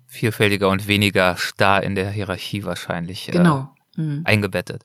[0.06, 3.74] Vielfältiger und weniger starr in der Hierarchie wahrscheinlich äh, genau.
[3.98, 4.22] Äh, mhm.
[4.26, 4.84] eingebettet.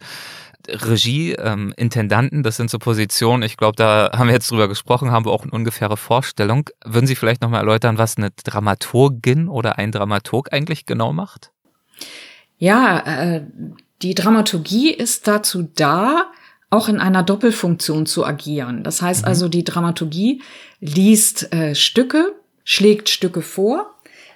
[0.68, 5.10] Regie, ähm, Intendanten, das sind so Positionen, ich glaube, da haben wir jetzt drüber gesprochen,
[5.10, 6.70] haben wir auch eine ungefähre Vorstellung.
[6.84, 11.52] Würden Sie vielleicht nochmal erläutern, was eine Dramaturgin oder ein Dramaturg eigentlich genau macht?
[12.58, 13.42] Ja, äh,
[14.02, 16.30] die Dramaturgie ist dazu da,
[16.68, 18.82] auch in einer Doppelfunktion zu agieren.
[18.82, 19.28] Das heißt mhm.
[19.28, 20.42] also, die Dramaturgie
[20.80, 22.34] liest äh, Stücke,
[22.64, 23.94] schlägt Stücke vor,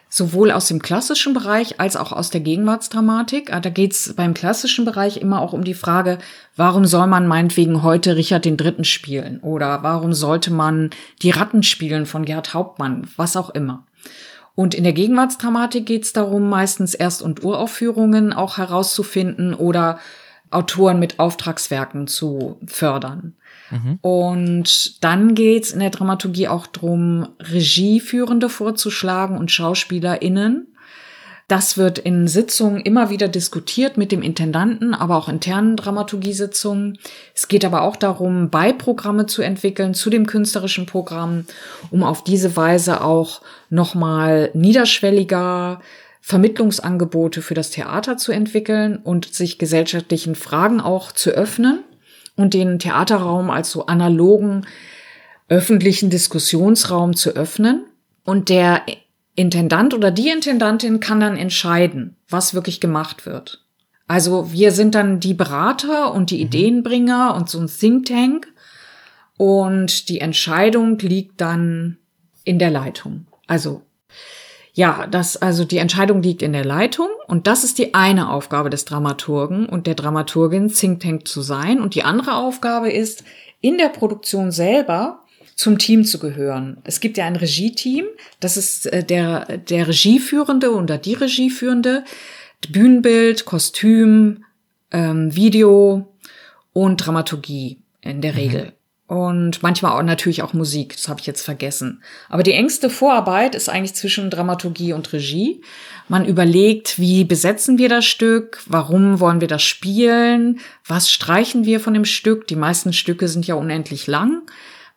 [0.08, 3.52] sowohl aus dem klassischen Bereich als auch aus der Gegenwartsdramatik.
[3.52, 6.18] Ah, da geht's beim klassischen Bereich immer auch um die Frage,
[6.56, 9.40] warum soll man meinetwegen heute Richard den Dritten spielen?
[9.40, 10.90] Oder warum sollte man
[11.22, 13.08] die Ratten spielen von Gerd Hauptmann?
[13.16, 13.86] Was auch immer.
[14.54, 19.98] Und in der Gegenwartsdramatik geht es darum, meistens Erst- und Uraufführungen auch herauszufinden oder
[20.50, 23.34] Autoren mit Auftragswerken zu fördern.
[23.70, 23.98] Mhm.
[24.00, 30.66] Und dann geht es in der Dramaturgie auch darum, Regieführende vorzuschlagen und SchauspielerInnen
[31.50, 36.98] das wird in Sitzungen immer wieder diskutiert mit dem Intendanten, aber auch internen Dramaturgiesitzungen.
[37.34, 41.46] Es geht aber auch darum, Beiprogramme zu entwickeln zu dem künstlerischen Programm,
[41.90, 45.80] um auf diese Weise auch nochmal niederschwelliger
[46.20, 51.80] Vermittlungsangebote für das Theater zu entwickeln und sich gesellschaftlichen Fragen auch zu öffnen
[52.36, 54.66] und den Theaterraum als so analogen
[55.48, 57.86] öffentlichen Diskussionsraum zu öffnen.
[58.24, 58.82] Und der
[59.34, 63.64] Intendant oder die Intendantin kann dann entscheiden, was wirklich gemacht wird.
[64.06, 66.46] Also wir sind dann die Berater und die mhm.
[66.46, 68.48] Ideenbringer und so ein Think Tank
[69.36, 71.96] und die Entscheidung liegt dann
[72.44, 73.26] in der Leitung.
[73.46, 73.82] Also
[74.72, 78.70] ja, das, also die Entscheidung liegt in der Leitung und das ist die eine Aufgabe
[78.70, 83.24] des Dramaturgen und der Dramaturgin Think Tank zu sein und die andere Aufgabe ist,
[83.60, 85.22] in der Produktion selber
[85.54, 86.78] zum Team zu gehören.
[86.84, 88.06] Es gibt ja ein Regie-Team,
[88.40, 92.04] das ist äh, der, der Regieführende oder die Regieführende,
[92.68, 94.44] Bühnenbild, Kostüm,
[94.90, 96.08] ähm, Video
[96.72, 98.38] und Dramaturgie in der mhm.
[98.38, 98.72] Regel.
[99.10, 102.00] Und manchmal auch natürlich auch Musik, das habe ich jetzt vergessen.
[102.28, 105.62] Aber die engste Vorarbeit ist eigentlich zwischen Dramaturgie und Regie.
[106.06, 111.80] Man überlegt, wie besetzen wir das Stück, warum wollen wir das spielen, was streichen wir
[111.80, 112.46] von dem Stück.
[112.46, 114.42] Die meisten Stücke sind ja unendlich lang.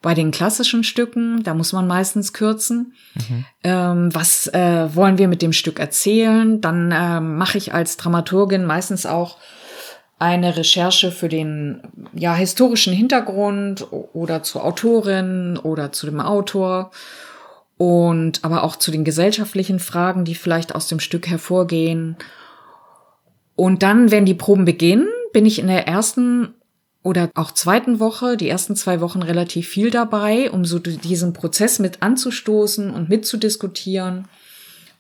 [0.04, 2.94] Bei den klassischen Stücken, da muss man meistens kürzen.
[3.16, 3.46] Mhm.
[3.64, 6.60] Ähm, was äh, wollen wir mit dem Stück erzählen?
[6.60, 9.38] Dann äh, mache ich als Dramaturgin meistens auch
[10.20, 11.82] eine Recherche für den
[12.14, 16.92] ja historischen Hintergrund oder zur Autorin oder zu dem Autor
[17.78, 22.18] und aber auch zu den gesellschaftlichen Fragen, die vielleicht aus dem Stück hervorgehen.
[23.56, 26.56] Und dann, wenn die Proben beginnen, bin ich in der ersten
[27.04, 31.80] oder auch zweiten Woche, die ersten zwei Wochen relativ viel dabei, um so diesen Prozess
[31.80, 34.30] mit anzustoßen und mitzudiskutieren.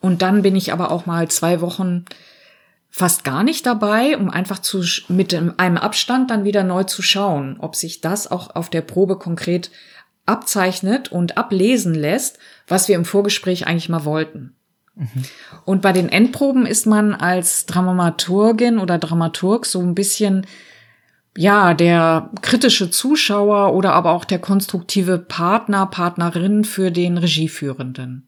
[0.01, 2.03] Und dann bin ich aber auch mal zwei Wochen
[2.89, 7.55] fast gar nicht dabei, um einfach zu, mit einem Abstand dann wieder neu zu schauen,
[7.59, 9.71] ob sich das auch auf der Probe konkret
[10.25, 12.37] abzeichnet und ablesen lässt,
[12.67, 14.55] was wir im Vorgespräch eigentlich mal wollten.
[14.95, 15.07] Mhm.
[15.65, 20.45] Und bei den Endproben ist man als Dramaturgin oder Dramaturg so ein bisschen
[21.35, 28.27] ja, der kritische Zuschauer oder aber auch der konstruktive Partner, Partnerin für den Regieführenden.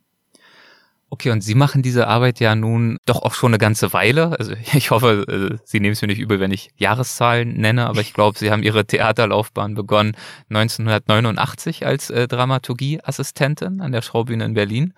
[1.11, 4.37] Okay, und Sie machen diese Arbeit ja nun doch auch schon eine ganze Weile.
[4.37, 8.01] Also ich hoffe, äh, Sie nehmen es mir nicht übel, wenn ich Jahreszahlen nenne, aber
[8.01, 10.17] ich glaube, Sie haben Ihre Theaterlaufbahn begonnen
[10.49, 14.93] 1989 als äh, Dramaturgieassistentin an der Schaubühne in Berlin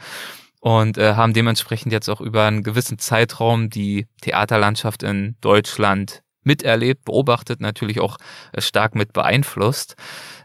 [0.61, 7.05] und äh, haben dementsprechend jetzt auch über einen gewissen Zeitraum die Theaterlandschaft in Deutschland miterlebt,
[7.05, 8.17] beobachtet, natürlich auch
[8.53, 9.95] äh, stark mit beeinflusst.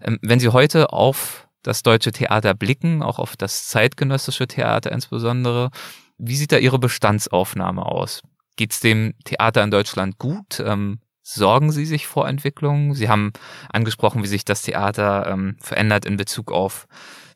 [0.03, 5.70] Ähm, wenn Sie heute auf das deutsche Theater blicken, auch auf das zeitgenössische Theater insbesondere.
[6.18, 8.22] Wie sieht da Ihre Bestandsaufnahme aus?
[8.57, 10.61] Geht es dem Theater in Deutschland gut?
[10.61, 12.94] Ähm, sorgen Sie sich vor Entwicklungen?
[12.94, 13.32] Sie haben
[13.72, 16.86] angesprochen, wie sich das Theater ähm, verändert in Bezug auf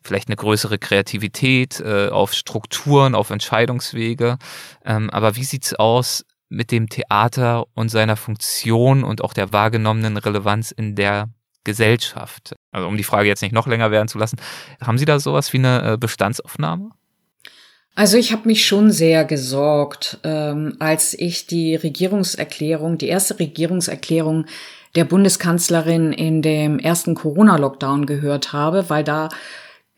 [0.03, 4.37] vielleicht eine größere Kreativität, äh, auf Strukturen, auf Entscheidungswege.
[4.85, 10.17] Ähm, aber wie sieht's aus mit dem Theater und seiner Funktion und auch der wahrgenommenen
[10.17, 11.29] Relevanz in der
[11.63, 12.55] Gesellschaft?
[12.71, 14.37] Also um die Frage jetzt nicht noch länger werden zu lassen,
[14.81, 16.91] haben Sie da sowas wie eine äh, Bestandsaufnahme?
[17.97, 24.45] Also ich habe mich schon sehr gesorgt, ähm, als ich die Regierungserklärung, die erste Regierungserklärung
[24.95, 29.29] der Bundeskanzlerin in dem ersten Corona-Lockdown gehört habe, weil da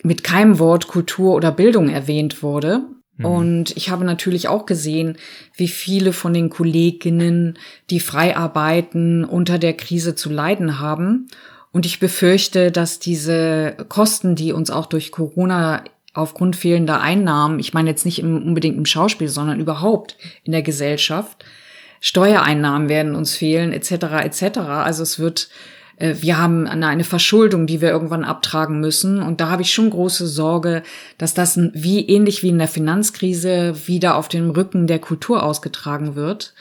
[0.01, 2.83] mit keinem Wort Kultur oder Bildung erwähnt wurde.
[3.19, 3.25] Mhm.
[3.25, 5.17] Und ich habe natürlich auch gesehen,
[5.55, 7.59] wie viele von den Kolleginnen,
[7.89, 11.27] die frei arbeiten, unter der Krise zu leiden haben.
[11.71, 17.73] Und ich befürchte, dass diese Kosten, die uns auch durch Corona aufgrund fehlender Einnahmen, ich
[17.73, 21.45] meine jetzt nicht im, unbedingt im Schauspiel, sondern überhaupt in der Gesellschaft,
[22.01, 23.91] Steuereinnahmen werden uns fehlen, etc.,
[24.23, 24.57] etc.
[24.59, 25.49] Also es wird,
[25.99, 29.21] wir haben eine Verschuldung, die wir irgendwann abtragen müssen.
[29.21, 30.83] Und da habe ich schon große Sorge,
[31.17, 36.15] dass das wie ähnlich wie in der Finanzkrise wieder auf dem Rücken der Kultur ausgetragen
[36.15, 36.53] wird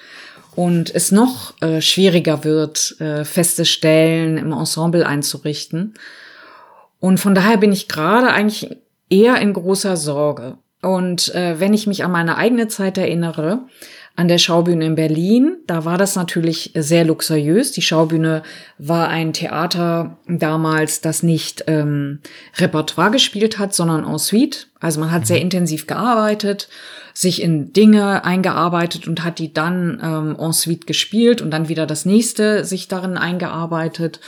[0.58, 5.94] und es noch äh, schwieriger wird, äh, feste Stellen im Ensemble einzurichten.
[6.98, 8.76] Und von daher bin ich gerade eigentlich
[9.08, 10.58] eher in großer Sorge.
[10.82, 13.60] Und äh, wenn ich mich an meine eigene Zeit erinnere,
[14.18, 15.58] an der Schaubühne in Berlin.
[15.68, 17.70] Da war das natürlich sehr luxuriös.
[17.70, 18.42] Die Schaubühne
[18.76, 22.18] war ein Theater damals, das nicht ähm,
[22.56, 24.66] Repertoire gespielt hat, sondern en suite.
[24.80, 25.42] Also man hat sehr mhm.
[25.42, 26.68] intensiv gearbeitet,
[27.14, 31.86] sich in Dinge eingearbeitet und hat die dann ähm, en suite gespielt und dann wieder
[31.86, 34.18] das nächste sich darin eingearbeitet.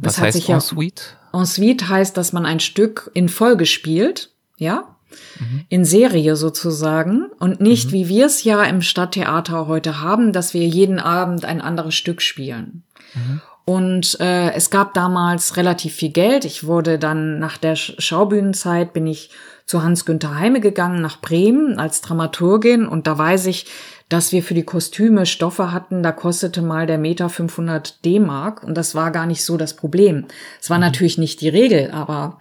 [0.00, 1.16] Was heißt en suite?
[1.32, 4.95] Ja, en suite heißt, dass man ein Stück in Folge spielt, ja,
[5.40, 5.64] mhm.
[5.68, 7.92] in Serie sozusagen und nicht, mhm.
[7.92, 12.22] wie wir es ja im Stadttheater heute haben, dass wir jeden Abend ein anderes Stück
[12.22, 12.82] spielen.
[13.14, 13.40] Mhm.
[13.64, 16.44] Und äh, es gab damals relativ viel Geld.
[16.44, 19.30] Ich wurde dann nach der Schaubühnenzeit bin ich
[19.66, 23.66] zu Hans-Günther Heime gegangen nach Bremen als Dramaturgin und da weiß ich,
[24.08, 28.76] dass wir für die Kostüme Stoffe hatten, da kostete mal der Meter 500 D-Mark und
[28.76, 30.26] das war gar nicht so das Problem.
[30.60, 30.84] Es war mhm.
[30.84, 32.38] natürlich nicht die Regel, aber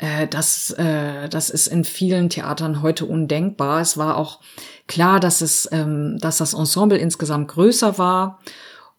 [0.00, 3.80] äh, das, äh, das ist in vielen Theatern heute undenkbar.
[3.80, 4.40] Es war auch
[4.88, 8.40] klar, dass es, ähm, dass das Ensemble insgesamt größer war.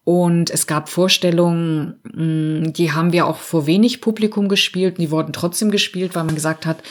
[0.04, 4.98] Und es gab Vorstellungen, mh, die haben wir auch vor wenig Publikum gespielt.
[4.98, 6.82] Die wurden trotzdem gespielt, weil man gesagt hat,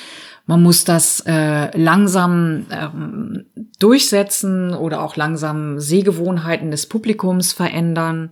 [0.46, 3.46] man muss das äh, langsam ähm,
[3.80, 8.32] durchsetzen oder auch langsam Sehgewohnheiten des Publikums verändern.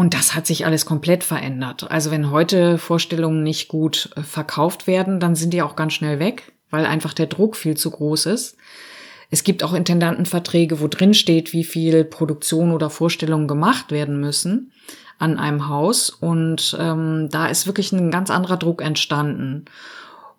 [0.00, 1.90] Und das hat sich alles komplett verändert.
[1.90, 6.18] Also wenn heute Vorstellungen nicht gut äh, verkauft werden, dann sind die auch ganz schnell
[6.18, 8.56] weg, weil einfach der Druck viel zu groß ist.
[9.28, 14.72] Es gibt auch Intendantenverträge, wo drin steht, wie viel Produktion oder Vorstellungen gemacht werden müssen
[15.18, 16.08] an einem Haus.
[16.08, 19.66] Und ähm, da ist wirklich ein ganz anderer Druck entstanden.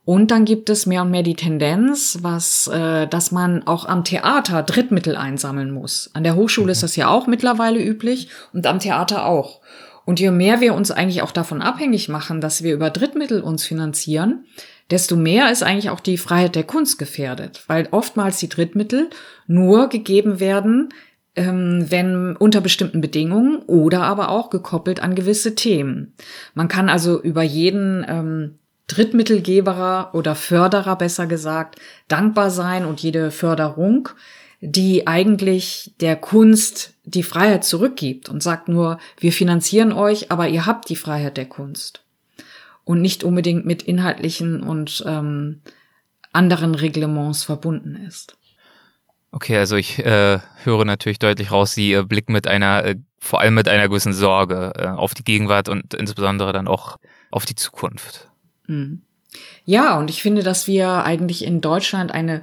[0.04, 4.04] Und dann gibt es mehr und mehr die Tendenz, was, äh, dass man auch am
[4.04, 6.10] Theater Drittmittel einsammeln muss.
[6.14, 6.72] An der Hochschule mhm.
[6.72, 9.62] ist das ja auch mittlerweile üblich und am Theater auch.
[10.04, 13.64] Und je mehr wir uns eigentlich auch davon abhängig machen, dass wir über Drittmittel uns
[13.64, 14.45] finanzieren,
[14.89, 19.10] desto mehr ist eigentlich auch die Freiheit der Kunst gefährdet, weil oftmals die Drittmittel
[19.45, 20.89] nur gegeben werden,
[21.36, 26.14] ähm, wenn unter bestimmten Bedingungen oder aber auch gekoppelt an gewisse Themen.
[26.56, 28.60] Man kann also über jeden ähm,
[28.96, 34.10] Drittmittelgeber oder Förderer besser gesagt dankbar sein und jede Förderung,
[34.60, 40.66] die eigentlich der Kunst die Freiheit zurückgibt und sagt nur, wir finanzieren euch, aber ihr
[40.66, 42.04] habt die Freiheit der Kunst.
[42.84, 45.62] Und nicht unbedingt mit inhaltlichen und ähm,
[46.34, 48.38] anderen Reglements verbunden ist.
[49.32, 53.39] Okay, also ich äh, höre natürlich deutlich raus, Sie äh, blicken mit einer, äh, vor
[53.39, 56.98] allem mit einer gewissen Sorge äh, auf die Gegenwart und insbesondere dann auch
[57.30, 58.31] auf die Zukunft.
[58.72, 59.02] Mhm.
[59.66, 62.42] Ja, und ich finde, dass wir eigentlich in Deutschland eine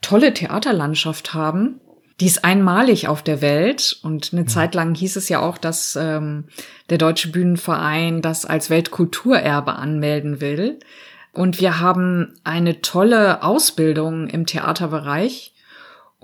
[0.00, 1.80] tolle Theaterlandschaft haben.
[2.20, 4.46] Die ist einmalig auf der Welt und eine ja.
[4.46, 6.44] Zeit lang hieß es ja auch, dass ähm,
[6.90, 10.78] der Deutsche Bühnenverein das als Weltkulturerbe anmelden will.
[11.32, 15.53] Und wir haben eine tolle Ausbildung im Theaterbereich.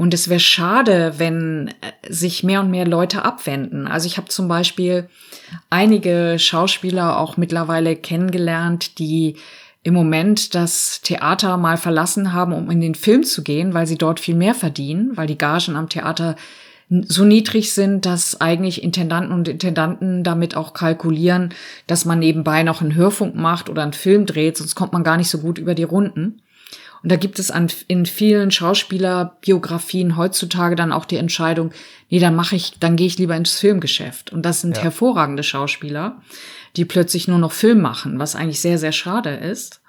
[0.01, 3.87] Und es wäre schade, wenn äh, sich mehr und mehr Leute abwenden.
[3.87, 5.11] Also ich habe zum Beispiel
[5.69, 9.37] einige Schauspieler auch mittlerweile kennengelernt, die
[9.83, 13.99] im Moment das Theater mal verlassen haben, um in den Film zu gehen, weil sie
[13.99, 16.35] dort viel mehr verdienen, weil die Gagen am Theater
[16.89, 21.53] so niedrig sind, dass eigentlich Intendanten und Intendanten damit auch kalkulieren,
[21.87, 25.19] dass man nebenbei noch einen Hörfunk macht oder einen Film dreht, sonst kommt man gar
[25.19, 26.41] nicht so gut über die Runden.
[27.03, 31.73] Und da gibt es an, in vielen Schauspielerbiografien heutzutage dann auch die Entscheidung,
[32.11, 34.33] nee, dann mache ich, dann gehe ich lieber ins Filmgeschäft.
[34.33, 34.83] Und das sind ja.
[34.85, 36.21] hervorragende Schauspieler,
[36.77, 39.81] die plötzlich nur noch Film machen, was eigentlich sehr, sehr schade ist.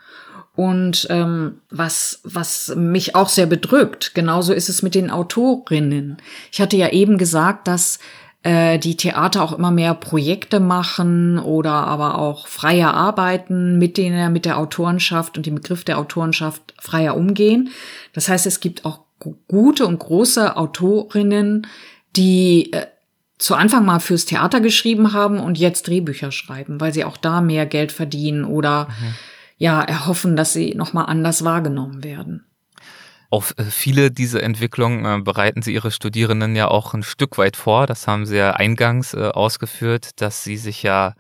[0.53, 6.18] Und ähm, was, was mich auch sehr bedrückt, genauso ist es mit den Autorinnen.
[6.51, 7.99] Ich hatte ja eben gesagt, dass
[8.43, 14.33] äh, die Theater auch immer mehr Projekte machen oder aber auch freier arbeiten, mit denen
[14.33, 17.69] mit der Autorenschaft und dem Begriff der Autorenschaft freier umgehen.
[18.13, 19.01] Das heißt, es gibt auch
[19.47, 21.67] gute und große Autorinnen,
[22.15, 22.87] die äh,
[23.37, 27.41] zu Anfang mal fürs Theater geschrieben haben und jetzt Drehbücher schreiben, weil sie auch da
[27.41, 29.15] mehr Geld verdienen oder mhm
[29.61, 32.45] ja erhoffen, dass sie nochmal anders wahrgenommen werden.
[33.34, 37.55] Auf äh, viele dieser Entwicklungen äh, bereiten Sie Ihre Studierenden ja auch ein Stück weit
[37.55, 37.88] vor.
[37.88, 41.15] Das haben Sie ja eingangs äh, ausgeführt, dass Sie sich ja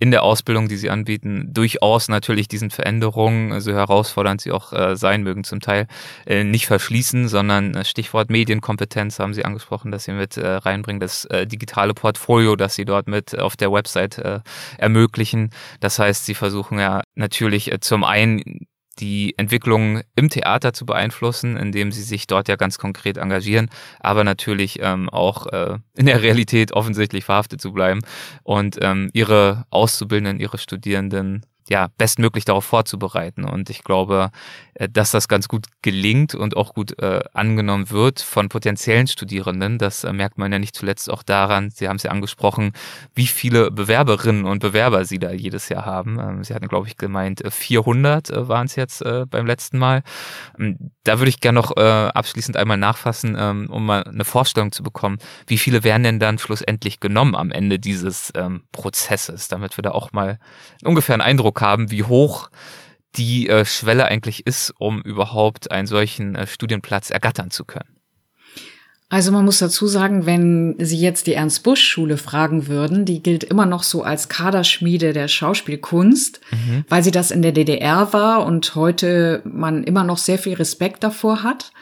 [0.00, 5.22] in der Ausbildung, die sie anbieten, durchaus natürlich diesen Veränderungen, so herausfordernd sie auch sein
[5.22, 5.86] mögen zum Teil,
[6.26, 12.56] nicht verschließen, sondern Stichwort Medienkompetenz haben sie angesprochen, dass sie mit reinbringen, das digitale Portfolio,
[12.56, 14.42] das sie dort mit auf der Website
[14.76, 15.50] ermöglichen.
[15.78, 18.66] Das heißt, sie versuchen ja natürlich zum einen
[18.98, 23.70] die Entwicklung im Theater zu beeinflussen, indem sie sich dort ja ganz konkret engagieren,
[24.00, 28.00] aber natürlich ähm, auch äh, in der Realität offensichtlich verhaftet zu bleiben
[28.42, 33.44] und ähm, ihre Auszubildenden, ihre Studierenden ja, bestmöglich darauf vorzubereiten.
[33.44, 34.30] Und ich glaube,
[34.74, 39.78] äh, dass das ganz gut gelingt und auch gut äh, angenommen wird von potenziellen Studierenden.
[39.78, 42.72] Das äh, merkt man ja nicht zuletzt auch daran, Sie haben es ja angesprochen,
[43.14, 46.18] wie viele Bewerberinnen und Bewerber Sie da jedes Jahr haben.
[46.18, 50.02] Ähm, Sie hatten, glaube ich, gemeint, 400 äh, waren es jetzt äh, beim letzten Mal.
[50.58, 54.72] Ähm, da würde ich gerne noch äh, abschließend einmal nachfassen, ähm, um mal eine Vorstellung
[54.72, 55.18] zu bekommen.
[55.46, 59.90] Wie viele werden denn dann schlussendlich genommen am Ende dieses ähm, Prozesses, damit wir da
[59.90, 60.38] auch mal
[60.84, 62.50] ungefähr einen Eindruck haben, wie hoch
[63.16, 67.92] die äh, Schwelle eigentlich ist, um überhaupt einen solchen äh, Studienplatz ergattern zu können?
[69.12, 73.66] Also man muss dazu sagen, wenn Sie jetzt die Ernst-Busch-Schule fragen würden, die gilt immer
[73.66, 76.86] noch so als Kaderschmiede der Schauspielkunst, mhm.
[76.88, 81.04] weil sie das in der DDR war und heute man immer noch sehr viel Respekt
[81.04, 81.72] davor hat.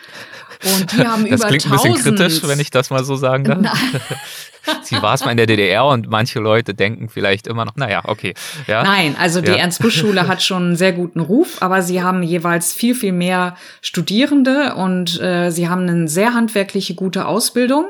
[0.63, 3.45] Und die haben das über klingt ein bisschen kritisch, wenn ich das mal so sagen
[3.45, 3.79] darf.
[4.83, 8.03] Sie war es mal in der DDR und manche Leute denken vielleicht immer noch, naja,
[8.05, 8.35] okay.
[8.67, 8.83] Ja.
[8.83, 9.57] Nein, also die ja.
[9.57, 14.75] Ernst-Busch-Schule hat schon einen sehr guten Ruf, aber sie haben jeweils viel, viel mehr Studierende
[14.75, 17.89] und äh, sie haben eine sehr handwerkliche, gute Ausbildung.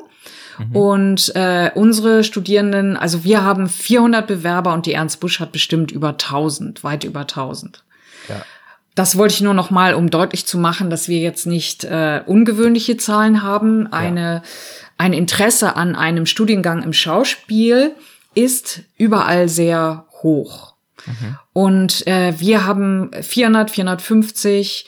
[0.58, 0.76] Mhm.
[0.76, 5.90] Und äh, unsere Studierenden, also wir haben 400 Bewerber und die Ernst Busch hat bestimmt
[5.90, 7.82] über 1000, weit über 1000.
[8.28, 8.42] Ja.
[8.94, 12.22] Das wollte ich nur noch mal, um deutlich zu machen, dass wir jetzt nicht äh,
[12.26, 13.86] ungewöhnliche Zahlen haben.
[13.92, 14.42] Eine, ja.
[14.98, 17.92] Ein Interesse an einem Studiengang im Schauspiel
[18.34, 20.74] ist überall sehr hoch.
[21.06, 21.38] Mhm.
[21.52, 24.86] Und äh, wir haben 400, 450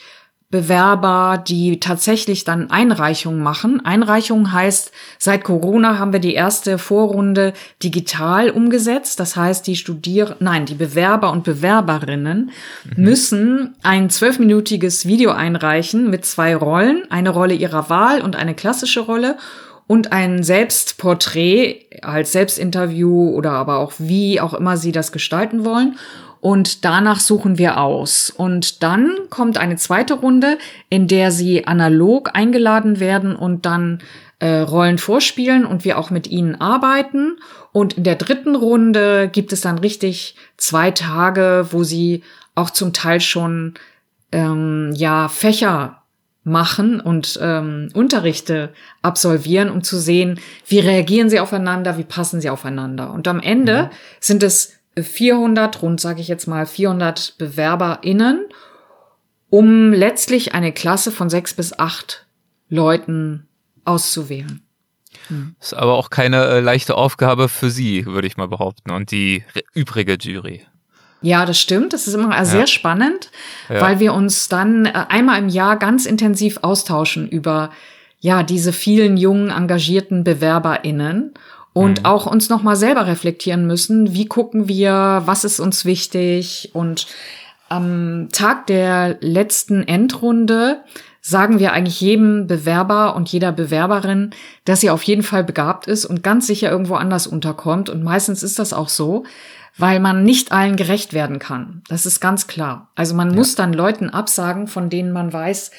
[0.53, 3.83] Bewerber, die tatsächlich dann Einreichungen machen.
[3.83, 9.19] Einreichungen heißt, seit Corona haben wir die erste Vorrunde digital umgesetzt.
[9.19, 12.51] Das heißt, die Studier nein, die Bewerber und Bewerberinnen
[12.83, 13.03] mhm.
[13.03, 18.99] müssen ein zwölfminütiges Video einreichen mit zwei Rollen, eine Rolle ihrer Wahl und eine klassische
[18.99, 19.37] Rolle
[19.87, 25.97] und ein Selbstporträt als Selbstinterview oder aber auch wie auch immer sie das gestalten wollen.
[26.43, 28.29] Und danach suchen wir aus.
[28.29, 30.57] Und dann kommt eine zweite Runde,
[30.89, 33.99] in der sie analog eingeladen werden und dann
[34.39, 37.37] äh, Rollen vorspielen und wir auch mit ihnen arbeiten.
[37.71, 42.23] Und in der dritten Runde gibt es dann richtig zwei Tage, wo sie
[42.55, 43.75] auch zum Teil schon
[44.33, 46.01] ähm, ja Fächer
[46.43, 52.49] machen und ähm, Unterrichte absolvieren, um zu sehen, wie reagieren sie aufeinander, wie passen sie
[52.49, 53.13] aufeinander.
[53.13, 53.89] Und am Ende mhm.
[54.19, 58.45] sind es 400, rund sage ich jetzt mal 400 BewerberInnen,
[59.49, 62.25] um letztlich eine Klasse von sechs bis acht
[62.69, 63.47] Leuten
[63.85, 64.61] auszuwählen.
[65.27, 65.55] Hm.
[65.59, 69.43] Ist aber auch keine äh, leichte Aufgabe für Sie, würde ich mal behaupten, und die
[69.73, 70.65] übrige Jury.
[71.21, 71.93] Ja, das stimmt.
[71.93, 72.45] Das ist immer ja.
[72.45, 73.31] sehr spannend,
[73.69, 73.79] ja.
[73.81, 77.71] weil wir uns dann äh, einmal im Jahr ganz intensiv austauschen über
[78.19, 81.33] ja, diese vielen jungen, engagierten BewerberInnen
[81.73, 82.05] und mhm.
[82.05, 87.07] auch uns nochmal selber reflektieren müssen, wie gucken wir, was ist uns wichtig und
[87.69, 90.83] am Tag der letzten Endrunde
[91.21, 94.31] sagen wir eigentlich jedem Bewerber und jeder Bewerberin,
[94.65, 97.89] dass sie auf jeden Fall begabt ist und ganz sicher irgendwo anders unterkommt.
[97.89, 99.23] Und meistens ist das auch so,
[99.77, 101.81] weil man nicht allen gerecht werden kann.
[101.87, 102.89] Das ist ganz klar.
[102.95, 103.35] Also man ja.
[103.37, 105.71] muss dann Leuten absagen, von denen man weiß,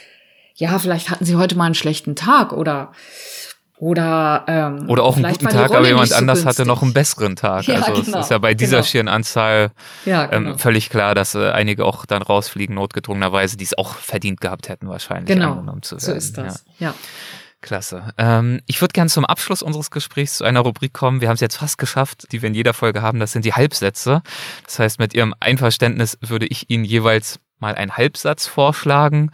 [0.56, 2.92] ja, vielleicht hatten sie heute mal einen schlechten Tag oder
[3.76, 6.60] oder, ähm, oder auch einen guten Tag, aber jemand so anders günstig.
[6.60, 7.66] hatte noch einen besseren Tag.
[7.74, 8.86] Ja, also genau, es ist ja bei dieser genau.
[8.86, 9.72] schieren Anzahl
[10.04, 10.50] ja, ähm, genau.
[10.52, 14.68] ähm, völlig klar, dass äh, einige auch dann rausfliegen, notgedrungenerweise, die es auch verdient gehabt
[14.68, 15.52] hätten, wahrscheinlich genau.
[15.52, 16.04] angenommen zu werden.
[16.04, 16.64] So ist das.
[16.78, 16.88] ja.
[16.88, 16.94] ja.
[17.64, 18.12] Klasse.
[18.18, 21.22] Ähm, ich würde gerne zum Abschluss unseres Gesprächs zu einer Rubrik kommen.
[21.22, 23.20] Wir haben es jetzt fast geschafft, die wir in jeder Folge haben.
[23.20, 24.22] Das sind die Halbsätze.
[24.66, 29.30] Das heißt, mit Ihrem Einverständnis würde ich Ihnen jeweils mal einen Halbsatz vorschlagen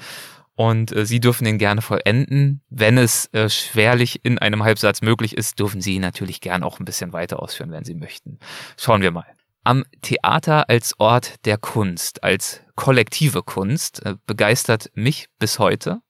[0.61, 2.61] und äh, Sie dürfen den gerne vollenden.
[2.69, 6.79] Wenn es äh, schwerlich in einem Halbsatz möglich ist, dürfen Sie ihn natürlich gern auch
[6.79, 8.39] ein bisschen weiter ausführen, wenn Sie möchten.
[8.77, 9.25] Schauen wir mal.
[9.65, 16.03] Am Theater als Ort der Kunst, als kollektive Kunst, äh, begeistert mich bis heute.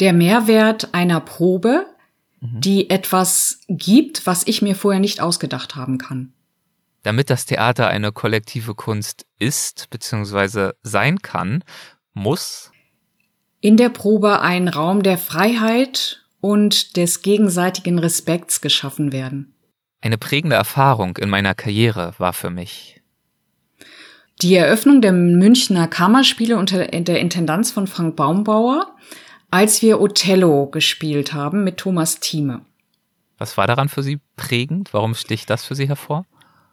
[0.00, 1.84] Der Mehrwert einer Probe,
[2.40, 2.62] mhm.
[2.62, 6.32] die etwas gibt, was ich mir vorher nicht ausgedacht haben kann.
[7.02, 10.70] Damit das Theater eine kollektive Kunst ist bzw.
[10.82, 11.62] sein kann,
[12.14, 12.70] muss
[13.64, 19.54] in der Probe ein Raum der Freiheit und des gegenseitigen Respekts geschaffen werden.
[20.02, 23.00] Eine prägende Erfahrung in meiner Karriere war für mich.
[24.42, 28.94] Die Eröffnung der Münchner Kammerspiele unter der Intendanz von Frank Baumbauer,
[29.50, 32.60] als wir Othello gespielt haben mit Thomas Thieme.
[33.38, 34.92] Was war daran für Sie prägend?
[34.92, 36.26] Warum sticht das für Sie hervor?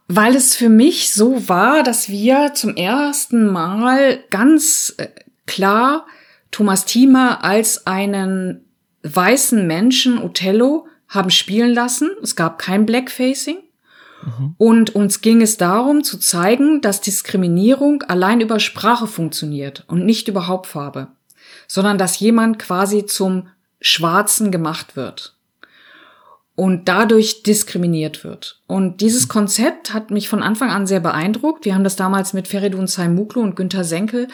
[0.09, 5.07] Weil es für mich so war, dass wir zum ersten Mal ganz äh,
[5.45, 6.05] klar
[6.51, 8.65] Thomas Thieme als einen
[9.03, 12.11] weißen Menschen Othello haben spielen lassen.
[12.21, 13.57] Es gab kein Blackfacing.
[14.23, 14.55] Mhm.
[14.57, 20.27] Und uns ging es darum zu zeigen, dass Diskriminierung allein über Sprache funktioniert und nicht
[20.27, 21.07] über Hauptfarbe,
[21.67, 23.47] sondern dass jemand quasi zum
[23.79, 25.35] Schwarzen gemacht wird
[26.55, 28.61] und dadurch diskriminiert wird.
[28.67, 29.27] Und dieses.
[29.27, 31.65] Konzept hat mich von Anfang an sehr beeindruckt.
[31.65, 34.27] Wir haben das damals mit Feridun Saimuklu und Günter Senkel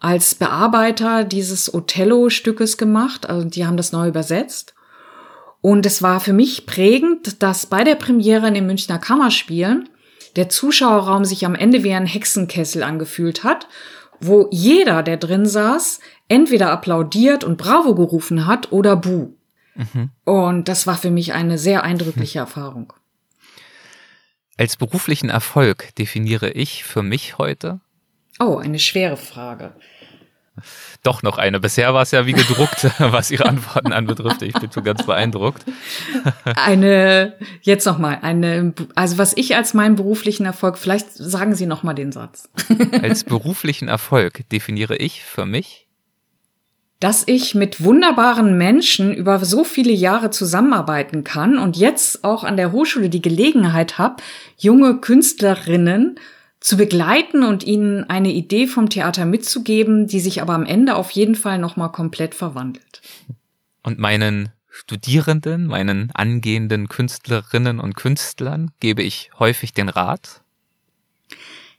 [0.00, 3.28] als Bearbeiter dieses Othello-Stückes gemacht.
[3.28, 4.74] Also die haben das neu übersetzt.
[5.60, 9.88] Und es war für mich prägend, dass bei der Premiere in den Münchner Kammerspielen
[10.36, 13.66] der Zuschauerraum sich am Ende wie ein Hexenkessel angefühlt hat,
[14.20, 19.32] wo jeder, der drin saß, entweder applaudiert und Bravo gerufen hat oder Buh.
[19.74, 20.10] Mhm.
[20.24, 22.92] Und das war für mich eine sehr eindrückliche Erfahrung.
[24.56, 27.80] Als beruflichen Erfolg definiere ich für mich heute
[28.38, 29.72] Oh, eine schwere Frage.
[31.02, 31.60] Doch noch eine.
[31.60, 34.42] Bisher war es ja wie gedruckt, was Ihre Antworten anbetrifft.
[34.42, 35.64] Ich bin schon ganz beeindruckt.
[36.44, 41.94] Eine, jetzt nochmal, eine, also was ich als meinen beruflichen Erfolg, vielleicht sagen Sie nochmal
[41.94, 42.48] den Satz.
[43.02, 45.86] Als beruflichen Erfolg definiere ich für mich,
[47.00, 52.56] dass ich mit wunderbaren Menschen über so viele Jahre zusammenarbeiten kann und jetzt auch an
[52.56, 54.16] der Hochschule die Gelegenheit habe,
[54.56, 56.18] junge Künstlerinnen
[56.60, 61.10] zu begleiten und ihnen eine Idee vom Theater mitzugeben, die sich aber am Ende auf
[61.10, 63.00] jeden Fall nochmal komplett verwandelt.
[63.82, 70.42] Und meinen Studierenden, meinen angehenden Künstlerinnen und Künstlern gebe ich häufig den Rat,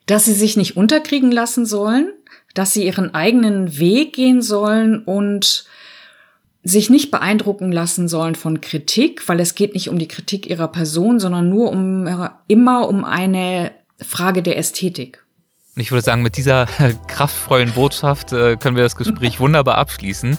[0.06, 2.12] dass sie sich nicht unterkriegen lassen sollen,
[2.54, 5.66] dass sie ihren eigenen Weg gehen sollen und
[6.64, 10.68] sich nicht beeindrucken lassen sollen von Kritik, weil es geht nicht um die Kritik ihrer
[10.68, 13.72] Person, sondern nur um immer um eine
[14.02, 15.24] Frage der Ästhetik.
[15.76, 16.66] Ich würde sagen, mit dieser
[17.08, 20.38] kraftvollen Botschaft äh, können wir das Gespräch wunderbar abschließen.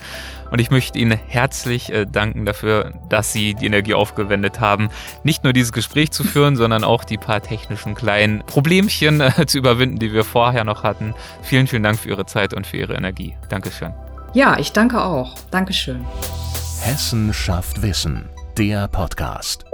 [0.50, 4.90] Und ich möchte Ihnen herzlich äh, danken dafür, dass Sie die Energie aufgewendet haben,
[5.22, 9.58] nicht nur dieses Gespräch zu führen, sondern auch die paar technischen kleinen Problemchen äh, zu
[9.58, 11.14] überwinden, die wir vorher noch hatten.
[11.42, 13.36] Vielen, vielen Dank für Ihre Zeit und für Ihre Energie.
[13.48, 13.94] Dankeschön.
[14.34, 15.36] Ja, ich danke auch.
[15.50, 16.04] Dankeschön.
[16.82, 19.69] Hessen schafft Wissen, der Podcast.